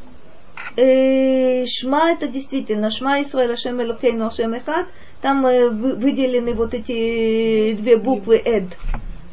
[0.76, 2.90] Э, шма это действительно.
[2.90, 4.86] Шма Исраэль Ашем Элокейну Ашем Эхад.
[5.20, 8.76] Там э, выделены вот эти две буквы Эд.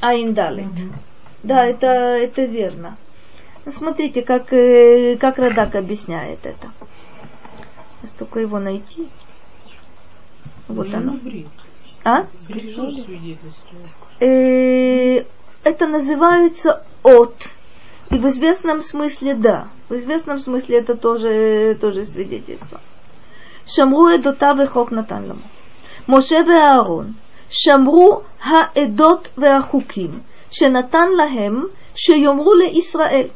[0.01, 0.67] Айн Далит.
[1.43, 2.97] Да, это, это верно.
[3.71, 6.71] Смотрите, как, э, как Радак объясняет это.
[8.01, 9.07] Сейчас только его найти.
[10.67, 11.15] Вот оно.
[12.03, 12.27] А?
[14.19, 15.23] Э,
[15.63, 17.35] это называется от.
[18.09, 19.69] И в известном смысле да.
[19.87, 22.81] В известном смысле это тоже, тоже свидетельство.
[23.65, 25.41] Шамру эдота вехок натанлому.
[26.05, 27.15] Моше веарон.
[27.49, 30.23] Шамру хаэдот веахуким.
[30.51, 31.69] Шенатан лахем.
[31.95, 33.31] Шеюмру ле Исраэль.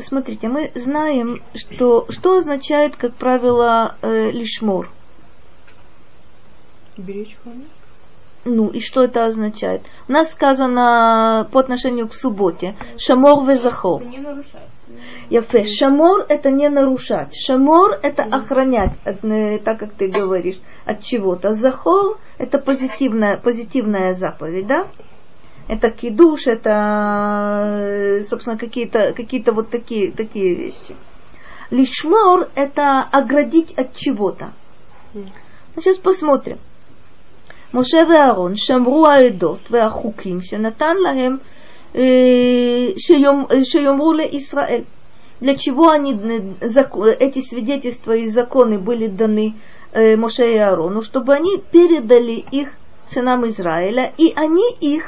[0.00, 4.90] Смотрите, мы знаем, что, что означает, как правило, э, лишмор.
[6.96, 7.62] Беречь храм?
[8.48, 9.82] Ну, и что это означает?
[10.08, 12.76] У нас сказано по отношению к субботе.
[12.96, 14.00] Шамор везахор.
[14.00, 14.68] Это не нарушать.
[15.30, 15.66] Яфе.
[15.66, 17.34] Шамор это не нарушать.
[17.34, 21.54] Шамор это охранять, э, так как ты говоришь, от чего-то.
[21.54, 24.86] Захор это позитивная, позитивная заповедь, да?
[25.67, 30.95] Это кидуш, это, э, собственно, какие-то какие вот такие, такие вещи.
[31.69, 34.51] Лишмор это оградить от чего-то.
[35.75, 36.57] Сейчас посмотрим.
[37.73, 41.37] משה ואהרון שמרו העדות והחוקים שנתן להם
[43.63, 44.81] שיאמרו לישראל.
[45.41, 46.13] Для чего они,
[47.19, 49.55] эти свидетельства и законы были даны
[49.91, 52.69] э, Моше и Аарону, чтобы они передали их
[53.09, 55.03] сынам Израиля, и они их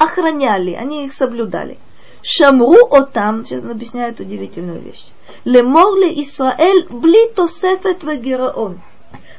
[0.00, 1.78] охраняли, они их соблюдали.
[2.22, 5.04] Шамру отам, сейчас он объясняет удивительную вещь.
[5.44, 8.80] Лемор ле Исраэль бли тосефет вегераон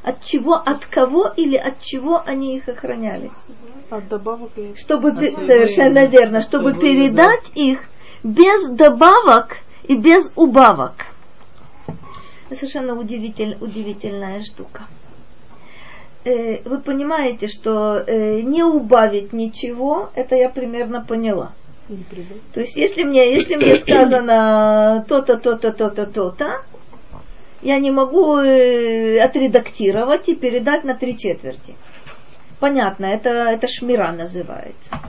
[0.03, 3.31] от чего, от кого или от чего они их охраняли.
[3.89, 7.61] От добавок и чтобы, от совершенно верно, чтобы передать да.
[7.61, 7.79] их
[8.23, 10.93] без добавок и без убавок.
[12.49, 14.87] совершенно удивитель, удивительная штука.
[16.23, 21.53] Э, вы понимаете, что э, не убавить ничего, это я примерно поняла.
[22.53, 26.61] То есть, если мне, если мне сказано то-то, то-то, то-то, то-то,
[27.61, 31.75] я не могу э, отредактировать и передать на три четверти.
[32.59, 34.99] Понятно, это, это шмира называется.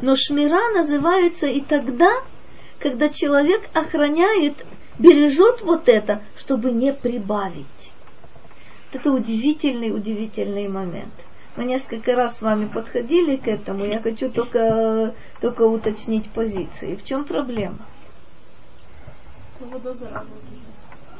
[0.00, 2.12] Но шмира называется и тогда,
[2.78, 4.54] когда человек охраняет,
[4.98, 7.91] бережет вот это, чтобы не прибавить.
[8.92, 11.12] Это удивительный, удивительный момент.
[11.56, 13.84] Мы несколько раз с вами подходили к этому.
[13.84, 16.96] Я хочу только, только уточнить позиции.
[16.96, 17.78] В чем проблема?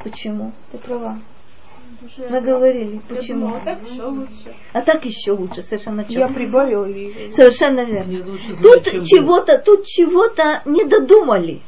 [0.03, 0.53] Почему?
[0.71, 1.19] Ты права.
[2.31, 3.47] Мы говорили, почему?
[3.47, 4.57] Думала, а так еще лучше.
[4.73, 6.35] А так еще лучше, совершенно Я четко.
[6.35, 7.31] прибавила и...
[7.31, 8.25] Совершенно верно.
[8.61, 11.61] Тут чего-то, тут чего-то не додумали.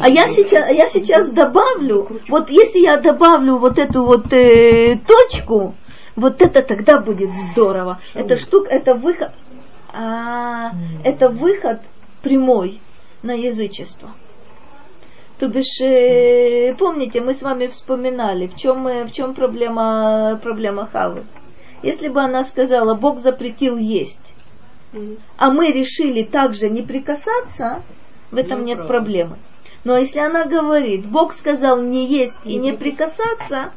[0.00, 4.32] А чем я сейчас, а я сейчас добавлю, вот если я добавлю вот эту вот
[4.32, 5.74] э, точку,
[6.16, 8.00] вот это тогда будет здорово.
[8.14, 9.30] Это штука, это выход,
[9.92, 10.72] а,
[11.04, 11.80] это выход
[12.22, 12.80] прямой
[13.22, 14.10] на язычество.
[15.38, 20.88] То бишь, э, помните, мы с вами вспоминали, в чем, э, в чем проблема, проблема
[20.90, 21.24] Хавы.
[21.82, 24.34] Если бы она сказала, Бог запретил есть,
[25.36, 27.82] а мы решили также не прикасаться,
[28.30, 29.36] в этом Ну, нет проблемы.
[29.84, 33.72] Но если она говорит, Бог сказал не есть и не прикасаться,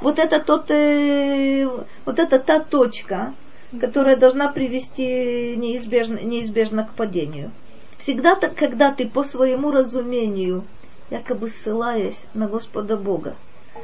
[0.00, 1.66] вот это тот, э,
[2.04, 3.34] вот это та точка,
[3.80, 7.50] которая должна привести неизбежно, неизбежно к падению.
[7.98, 10.64] Всегда так, когда ты по своему разумению,
[11.10, 13.34] якобы ссылаясь на Господа Бога,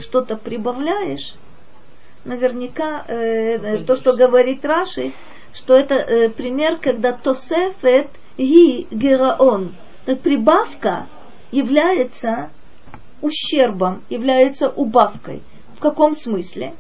[0.00, 1.34] что-то прибавляешь,
[2.24, 5.12] наверняка э, э, то, что говорит Раши,
[5.52, 8.08] что это э, пример, когда тосефет
[8.38, 9.74] ги гераон.
[10.04, 11.06] Так прибавка
[11.50, 12.50] является
[13.22, 15.42] ущербом, является убавкой.
[15.76, 16.70] В каком смысле?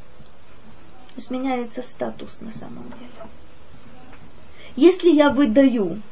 [1.14, 3.30] То есть меняется статус на самом деле.
[4.76, 6.02] Если я выдаю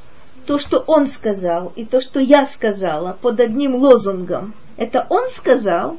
[0.46, 5.98] то, что он сказал, и то, что я сказала под одним лозунгом, это он сказал,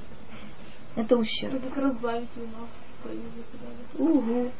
[0.96, 1.54] это ущерб.
[1.54, 2.68] Это как разбавить вино.
[3.98, 4.52] Угу,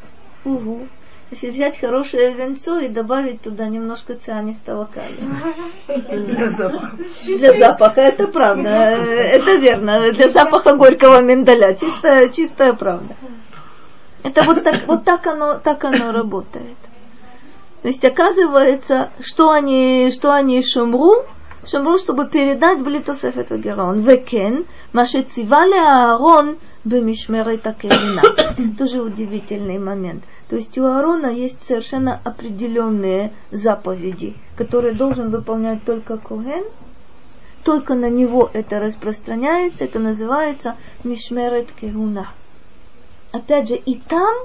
[0.46, 0.88] угу.
[1.34, 5.18] Если взять хорошее венцо и добавить туда немножко цианистого калия.
[5.88, 6.96] Для запаха.
[7.26, 10.12] Для запаха, это правда, это верно.
[10.12, 13.16] Для запаха горького миндаля, чистая, чистая правда.
[14.22, 16.78] Это вот так, вот так оно, так оно работает.
[17.82, 21.26] То есть оказывается, что они, что они шумру,
[21.66, 24.02] шумру, чтобы передать блитосеф это гераон.
[24.02, 28.22] Векен, маши цивали Аарон бемишмерет акелина.
[28.78, 30.24] Тоже удивительный момент.
[30.50, 36.66] То есть у Аарона есть совершенно определенные заповеди, которые должен выполнять только Коген,
[37.64, 42.32] только на него это распространяется, это называется Мишмерет Кегуна.
[43.32, 44.36] Опять же, и там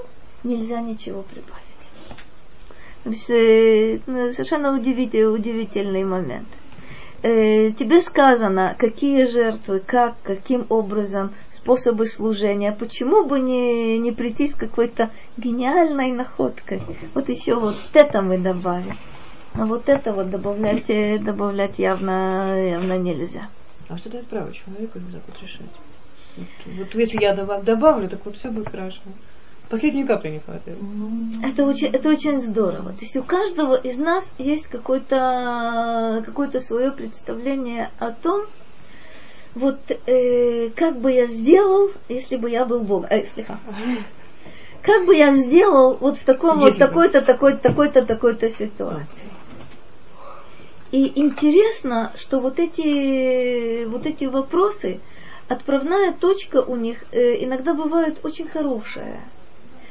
[0.43, 1.69] нельзя ничего прибавить.
[3.29, 3.99] Э,
[4.33, 6.47] совершенно удивительный, удивительный момент.
[7.21, 12.71] Э, тебе сказано, какие жертвы, как, каким образом, способы служения.
[12.71, 16.81] Почему бы не, не прийти с какой-то гениальной находкой?
[17.13, 18.97] Вот еще вот это мы добавим.
[19.53, 23.49] А вот это вот добавлять, э, добавлять явно, явно нельзя.
[23.89, 25.71] А что дает право человеку так решать?
[26.37, 26.47] Вот,
[26.77, 29.01] вот если я добав- добавлю, так вот все будет хорошо.
[29.69, 30.79] Последней капли не хватает.
[31.43, 32.91] Это очень, это очень здорово.
[32.93, 38.45] То есть у каждого из нас есть какое-то какое свое представление о том,
[39.53, 43.05] вот э, как бы я сделал, если бы я был Бог.
[43.09, 43.59] Э, слегка.
[44.81, 46.87] Как бы я сделал вот в таком вот Если бы.
[46.87, 49.29] такой-то, такой-то, такой-то, такой-то ситуации.
[50.91, 54.99] И интересно, что вот эти, вот эти вопросы,
[55.47, 59.21] отправная точка у них э, иногда бывает очень хорошая.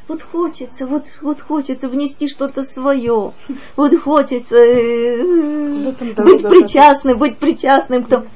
[0.08, 3.34] Вот хочется, вот, вот хочется внести что-то свое,
[3.76, 8.26] вот хочется э, быть причастным, быть причастным к тому.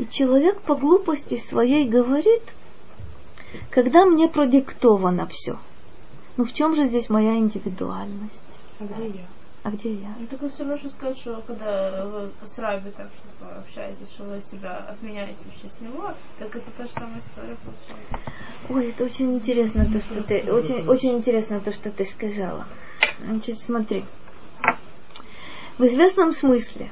[0.00, 2.42] И человек по глупости своей говорит,
[3.70, 5.58] когда мне продиктовано все.
[6.36, 8.58] Ну в чем же здесь моя индивидуальность?
[8.80, 9.41] А где я?
[9.64, 10.14] А где я?
[10.18, 14.24] Ну, так все равно, что сказать, что когда вы с Раби так что общаетесь, что
[14.24, 18.18] вы себя отменяете в честь него, так это та же самая история получается.
[18.68, 22.66] Ой, это очень интересно то, что ты, очень, очень интересно то, что ты сказала.
[23.24, 24.04] Значит, смотри.
[25.78, 26.90] В известном смысле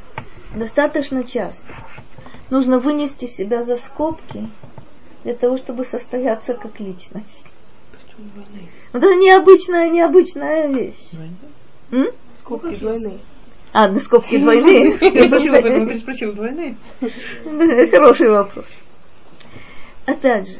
[0.55, 1.74] достаточно часто
[2.51, 4.48] нужно вынести себя за скобки
[5.24, 7.47] для того, чтобы состояться как личность.
[8.92, 11.10] Вот это необычная, необычная вещь.
[11.90, 12.06] М?
[12.51, 13.18] Скобки двойные.
[13.72, 14.98] А, на скобки двойные.
[15.01, 15.28] Я
[15.98, 16.77] спросила, двойные.
[17.90, 18.66] Хороший вопрос.
[20.05, 20.59] Опять же,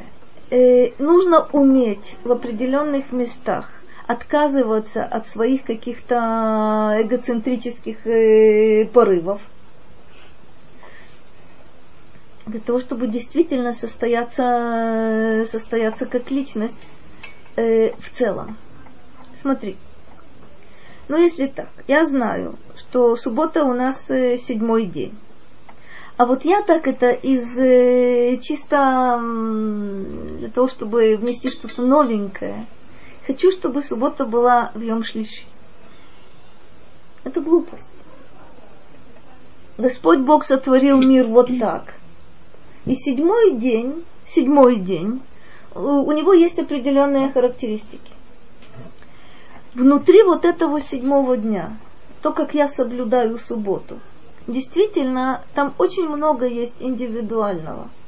[0.51, 3.69] э, нужно уметь в определенных местах
[4.07, 9.41] отказываться от своих каких-то эгоцентрических э, порывов,
[12.47, 16.81] для того, чтобы действительно состояться, состояться как личность
[17.57, 18.57] э, в целом.
[19.35, 19.77] Смотри.
[21.11, 25.19] Ну, если так, я знаю, что суббота у нас э, седьмой день.
[26.17, 29.19] А вот я так это из э, чисто
[30.39, 32.67] для того, чтобы внести что-то новенькое–
[33.31, 35.43] Хочу, чтобы суббота была в Йом Шлиши.
[37.23, 37.93] Это глупость.
[39.79, 41.95] Господь Бог сотворил мир вот так.
[42.87, 45.23] И седьмой день, седьмой день,
[45.77, 48.13] у него есть определенные характеристики.
[49.75, 51.77] Внутри вот этого седьмого дня,
[52.23, 53.99] то, как я соблюдаю субботу,
[54.47, 57.89] действительно, там очень много есть индивидуального–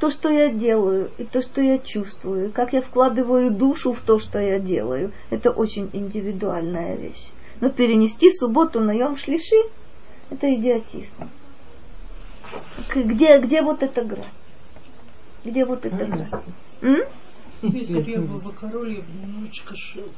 [0.00, 4.18] то, что я делаю, и то, что я чувствую, как я вкладываю душу в то,
[4.18, 7.30] что я делаю, это очень индивидуальная вещь.
[7.60, 9.62] Но перенести субботу на Йом Шлиши–
[10.30, 11.28] это идиотизм.
[12.94, 14.24] Где, где вот эта грань?
[15.44, 17.04] Где вот эта грань?
[17.62, 20.08] Если бы я был бы король, я бы немножечко шил.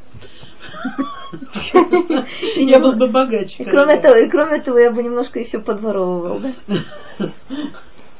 [2.57, 3.65] Я был бы богаче.
[3.65, 7.33] Кроме того, и кроме того, я бы немножко еще подворовывал, да?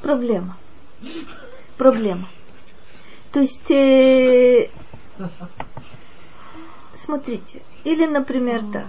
[0.01, 0.57] Проблема
[1.83, 2.29] проблема.
[3.33, 4.71] То есть, э,
[6.95, 8.87] смотрите, или, например, так.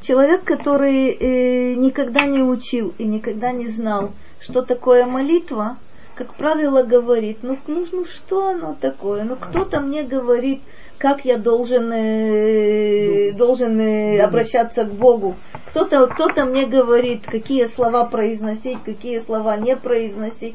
[0.00, 5.78] Человек, который э, никогда не учил и никогда не знал, что такое молитва,
[6.14, 9.24] как правило, говорит, ну, ну, ну что оно такое?
[9.24, 10.62] Ну кто-то мне говорит,
[10.98, 15.34] как я должен, э, должен э, обращаться к Богу.
[15.66, 20.54] Кто-то кто мне говорит, какие слова произносить, какие слова не произносить.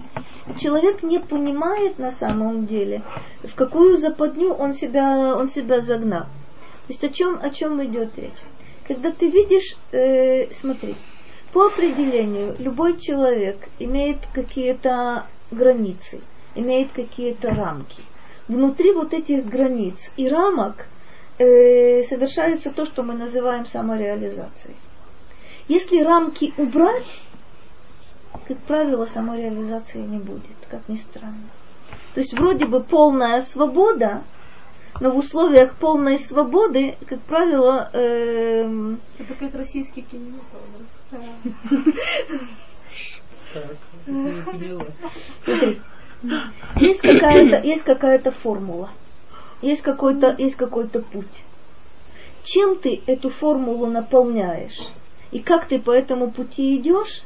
[0.57, 3.03] Человек не понимает на самом деле,
[3.43, 6.23] в какую западню он себя, он себя загнал.
[6.23, 8.41] То есть о чем, о чем идет речь?
[8.87, 10.95] Когда ты видишь, э, смотри,
[11.51, 16.21] по определению любой человек имеет какие-то границы,
[16.55, 18.03] имеет какие-то рамки
[18.49, 20.87] внутри вот этих границ и рамок
[21.37, 24.75] э, совершается то, что мы называем самореализацией.
[25.69, 27.21] Если рамки убрать,
[28.47, 31.47] как правило, самореализации не будет, как ни странно.
[32.15, 34.23] То есть вроде бы полная свобода,
[34.99, 37.89] но в условиях полной свободы, как правило...
[37.93, 40.87] Э, Это как российский кинематограф.
[43.53, 43.65] Так.
[44.05, 45.79] Смотри,
[46.77, 48.89] есть какая-то, есть какая-то формула,
[49.61, 51.25] есть какой-то, есть какой-то путь.
[52.43, 54.79] Чем ты эту формулу наполняешь
[55.31, 57.23] и как ты по этому пути идешь,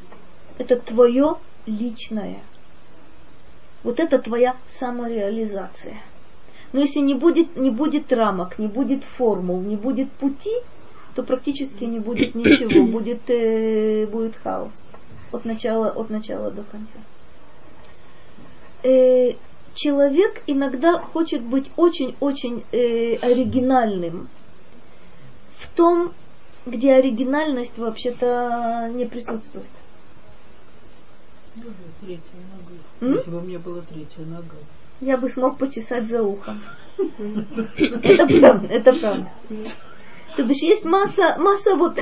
[0.57, 1.35] это твое
[1.65, 2.41] личное.
[3.83, 5.97] Вот это твоя самореализация.
[6.71, 10.55] Но если не будет, не будет рамок, не будет формул, не будет пути,
[11.15, 14.92] то практически не будет ничего, будет, э, будет хаос
[15.33, 16.99] от начала, от начала до конца
[18.83, 19.35] э,
[19.73, 24.29] человек иногда хочет быть очень-очень э, оригинальным
[25.57, 26.13] в том,
[26.65, 29.65] где оригинальность вообще-то не присутствует.
[32.01, 32.31] Третья
[32.99, 33.15] нога.
[33.15, 34.57] Если бы у меня была третья нога.
[35.01, 36.61] Я бы смог почесать за ухом.
[36.97, 39.31] Это правда, это правда.
[40.35, 41.99] То бишь есть масса, масса вот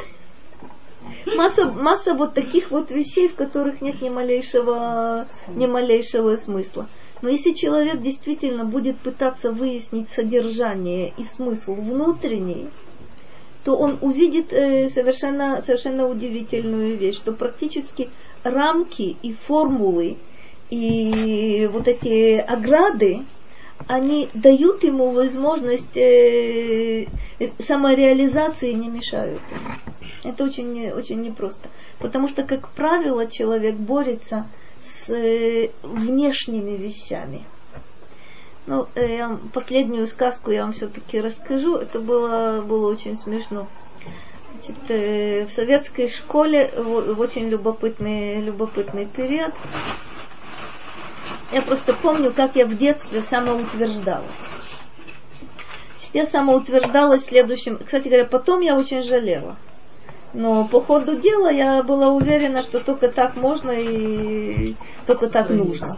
[1.36, 6.88] масса, масса вот таких вот вещей, в которых нет ни малейшего, ни малейшего смысла.
[7.22, 12.70] Но если человек действительно будет пытаться выяснить содержание и смысл внутренний,
[13.64, 18.10] то он увидит э, совершенно, совершенно удивительную вещь, что практически
[18.44, 20.18] рамки и формулы
[20.72, 23.24] и вот эти ограды,
[23.88, 27.08] они дают ему возможность э,
[27.60, 29.42] самореализации, не мешают.
[30.24, 31.70] Это очень, очень непросто.
[32.00, 34.48] Потому что, как правило, человек борется
[34.84, 37.44] с э, внешними вещами.
[38.68, 41.76] Ну, э, последнюю сказку я вам все-таки расскажу.
[41.78, 43.68] Это было, было очень смешно.
[44.54, 49.54] Значит, э, в советской школе в, в очень любопытный, любопытный период.
[51.52, 54.56] Я просто помню, как я в детстве самоутверждалась.
[56.14, 57.78] Я самоутверждалась следующим.
[57.78, 59.56] Кстати говоря, потом я очень жалела.
[60.34, 64.76] Но по ходу дела я была уверена, что только так можно и
[65.06, 65.98] только так нужно.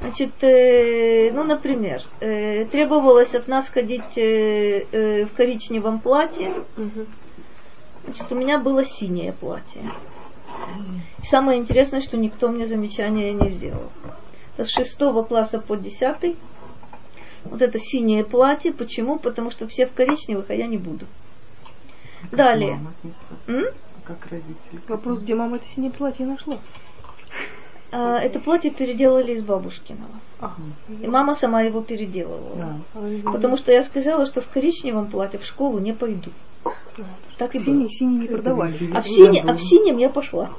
[0.00, 6.52] Значит, э, ну, например, э, требовалось от нас ходить э, э, в коричневом платье.
[8.04, 9.82] Значит, у меня было синее платье.
[11.22, 13.90] И самое интересное, что никто мне замечания не сделал.
[14.56, 16.36] С шестого класса по десятый
[17.44, 18.72] Вот это синее платье.
[18.72, 19.18] Почему?
[19.18, 21.06] Потому что все в коричневых, а я не буду.
[22.32, 22.80] Далее.
[23.46, 23.64] М?
[24.04, 24.80] Как родители.
[24.88, 26.58] Вопрос, где мама это синее платье нашла?
[27.90, 30.10] А, это платье переделали из бабушкиного.
[30.40, 30.54] А,
[31.00, 32.80] И мама сама его переделывала.
[32.94, 33.32] Да.
[33.32, 36.30] Потому что я сказала, что в коричневом платье в школу не пойду.
[37.38, 37.64] Так и было.
[37.64, 38.74] синий, синий не продавали.
[38.92, 40.50] А в, сине, а в синем я пошла.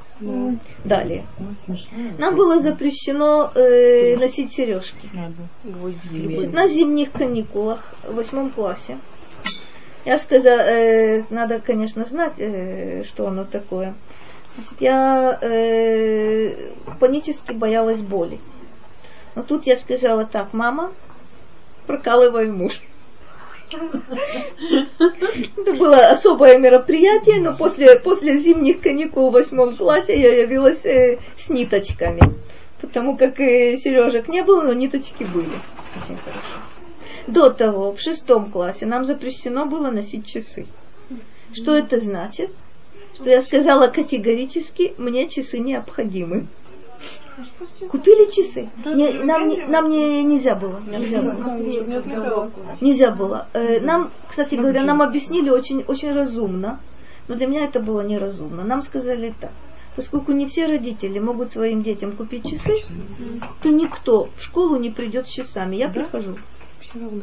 [0.86, 1.26] Далее.
[1.38, 1.76] Ну.
[2.18, 5.10] Нам было запрещено э, носить сережки.
[5.64, 6.48] Гвозди.
[6.48, 8.98] На зимних каникулах в восьмом классе.
[10.06, 13.94] Я сказала, э, надо, конечно, знать, э, что оно такое.
[14.60, 18.40] Значит, я э, панически боялась боли.
[19.36, 20.92] Но тут я сказала так, мама,
[21.88, 22.82] прокалывай муж.
[23.72, 31.20] Это было особое мероприятие, но после, после зимних каникул в восьмом классе я явилась э,
[31.38, 32.36] с ниточками.
[32.82, 35.48] Потому как э, сережек не было, но ниточки были.
[35.96, 36.44] Очень хорошо.
[37.28, 40.66] До того, в шестом классе нам запрещено было носить часы.
[41.54, 42.52] Что это значит?
[43.20, 46.48] Что я сказала категорически, мне часы необходимы.
[47.90, 48.70] Купили часы.
[48.86, 50.82] Не- нам не- нам не, нельзя было.
[50.86, 51.58] Нельзя было.
[52.82, 53.48] Нельзя было.
[53.54, 56.80] Э, Нам, кстати говоря, нам объяснили очень, очень разумно,
[57.28, 58.64] но для меня это было неразумно.
[58.64, 59.52] Нам сказали так.
[59.96, 62.84] Поскольку не все родители могут своим детям купить часы,
[63.62, 65.76] то никто в школу не придет с часами.
[65.78, 66.38] Я прихожу.
[66.82, 67.22] Все равно.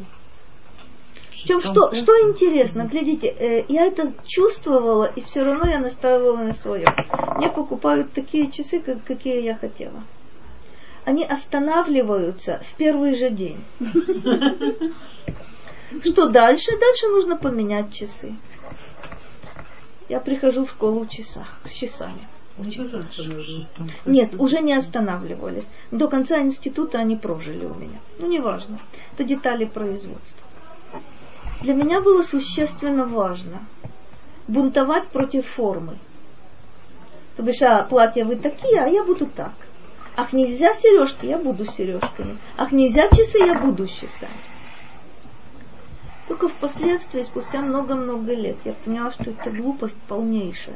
[1.47, 6.53] Причем, что, что интересно, глядите, э, я это чувствовала, и все равно я настаивала на
[6.53, 6.89] своем.
[7.37, 10.03] Мне покупают такие часы, как, какие я хотела.
[11.05, 13.63] Они останавливаются в первый же день.
[16.05, 16.73] Что дальше?
[16.81, 18.35] Дальше нужно поменять часы.
[20.09, 22.27] Я прихожу в школу в часах, с часами.
[24.05, 25.65] Нет, уже не останавливались.
[25.93, 28.01] До конца института они прожили у меня.
[28.19, 28.81] Ну, неважно.
[29.15, 30.46] Это детали производства.
[31.61, 33.61] Для меня было существенно важно
[34.47, 35.99] бунтовать против формы.
[37.37, 39.53] То бишь, а, платья вы такие, а я буду так.
[40.17, 42.39] Ах, нельзя сережки, я буду сережками.
[42.57, 44.33] Ах, нельзя часы, я буду часами.
[46.29, 50.75] Только впоследствии, спустя много-много лет, я поняла, что это глупость полнейшая.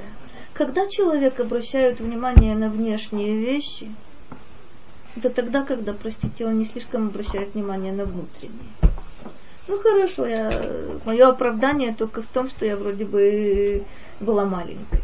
[0.53, 3.91] Когда человек обращает внимание на внешние вещи,
[5.17, 8.90] это тогда, когда, простите, он не слишком обращает внимание на внутренние.
[9.71, 10.67] Ну хорошо, я,
[11.05, 13.85] мое оправдание только в том, что я вроде бы
[14.19, 15.01] была маленькой.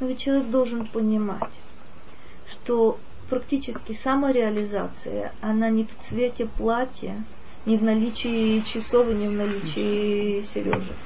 [0.00, 1.52] Но ведь человек должен понимать,
[2.50, 2.98] что
[3.28, 7.22] практически самореализация, она не в цвете платья,
[7.66, 10.96] не в наличии часов и не в наличии сережек.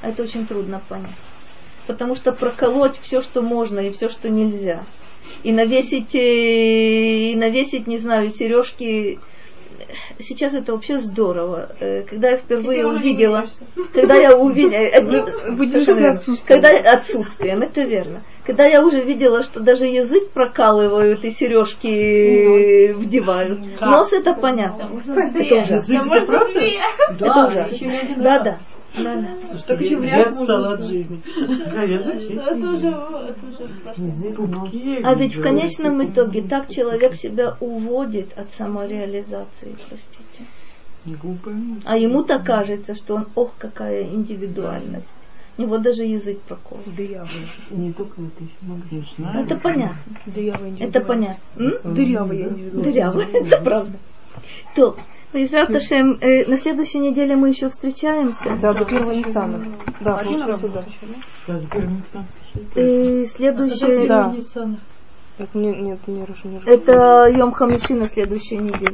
[0.00, 1.10] Это очень трудно понять.
[1.86, 4.82] Потому что проколоть все, что можно и все, что нельзя.
[5.42, 9.20] И навесить, э, и навесить, не знаю, сережки.
[10.18, 11.70] Сейчас это вообще здорово.
[11.80, 13.44] Э, Когда я впервые уже увидела,
[13.92, 14.76] когда я увидела,
[16.12, 16.62] отсутствием.
[16.62, 18.22] когда отсутствием, это верно.
[18.44, 23.80] Когда я уже видела, что даже язык прокалывают и сережки вдевают.
[23.80, 24.90] Нос это понятно.
[25.06, 25.74] Это.
[25.74, 26.02] Язык,
[27.18, 28.56] Да Да,
[28.96, 29.28] Да, да.
[29.40, 31.20] Слушайте, Так еще я- отстала от жизни.
[31.72, 34.60] Да, язык Что Это уже, это уже в прошлом.
[34.60, 40.44] Пупки, А ведь в конечном итоге так человек себя уводит от самореализации, простите.
[41.04, 41.54] Губы.
[41.84, 45.12] А ему-то кажется, что он, ох, какая индивидуальность.
[45.58, 46.78] У него даже язык прокол.
[46.84, 47.28] Дырявая.
[47.70, 48.82] Не только это еще много.
[49.16, 49.44] знаю.
[49.46, 49.96] Это понятно.
[50.26, 51.40] Дырявая Это понятно.
[51.56, 51.94] М?
[51.94, 52.84] Дырявая индивидуальность.
[52.84, 53.92] Дыряво, это правда.
[54.74, 54.96] То,
[55.44, 58.56] Израт Ашем, э, на следующей неделе мы еще встречаемся.
[58.60, 59.64] Да, до первого Ниссана.
[60.00, 61.60] Да, получается, да.
[62.74, 63.22] Не.
[63.22, 64.34] И следующее, Да.
[65.38, 68.78] Это мне, нет, мне Роша не это Йом Хамиши на следующей неделе.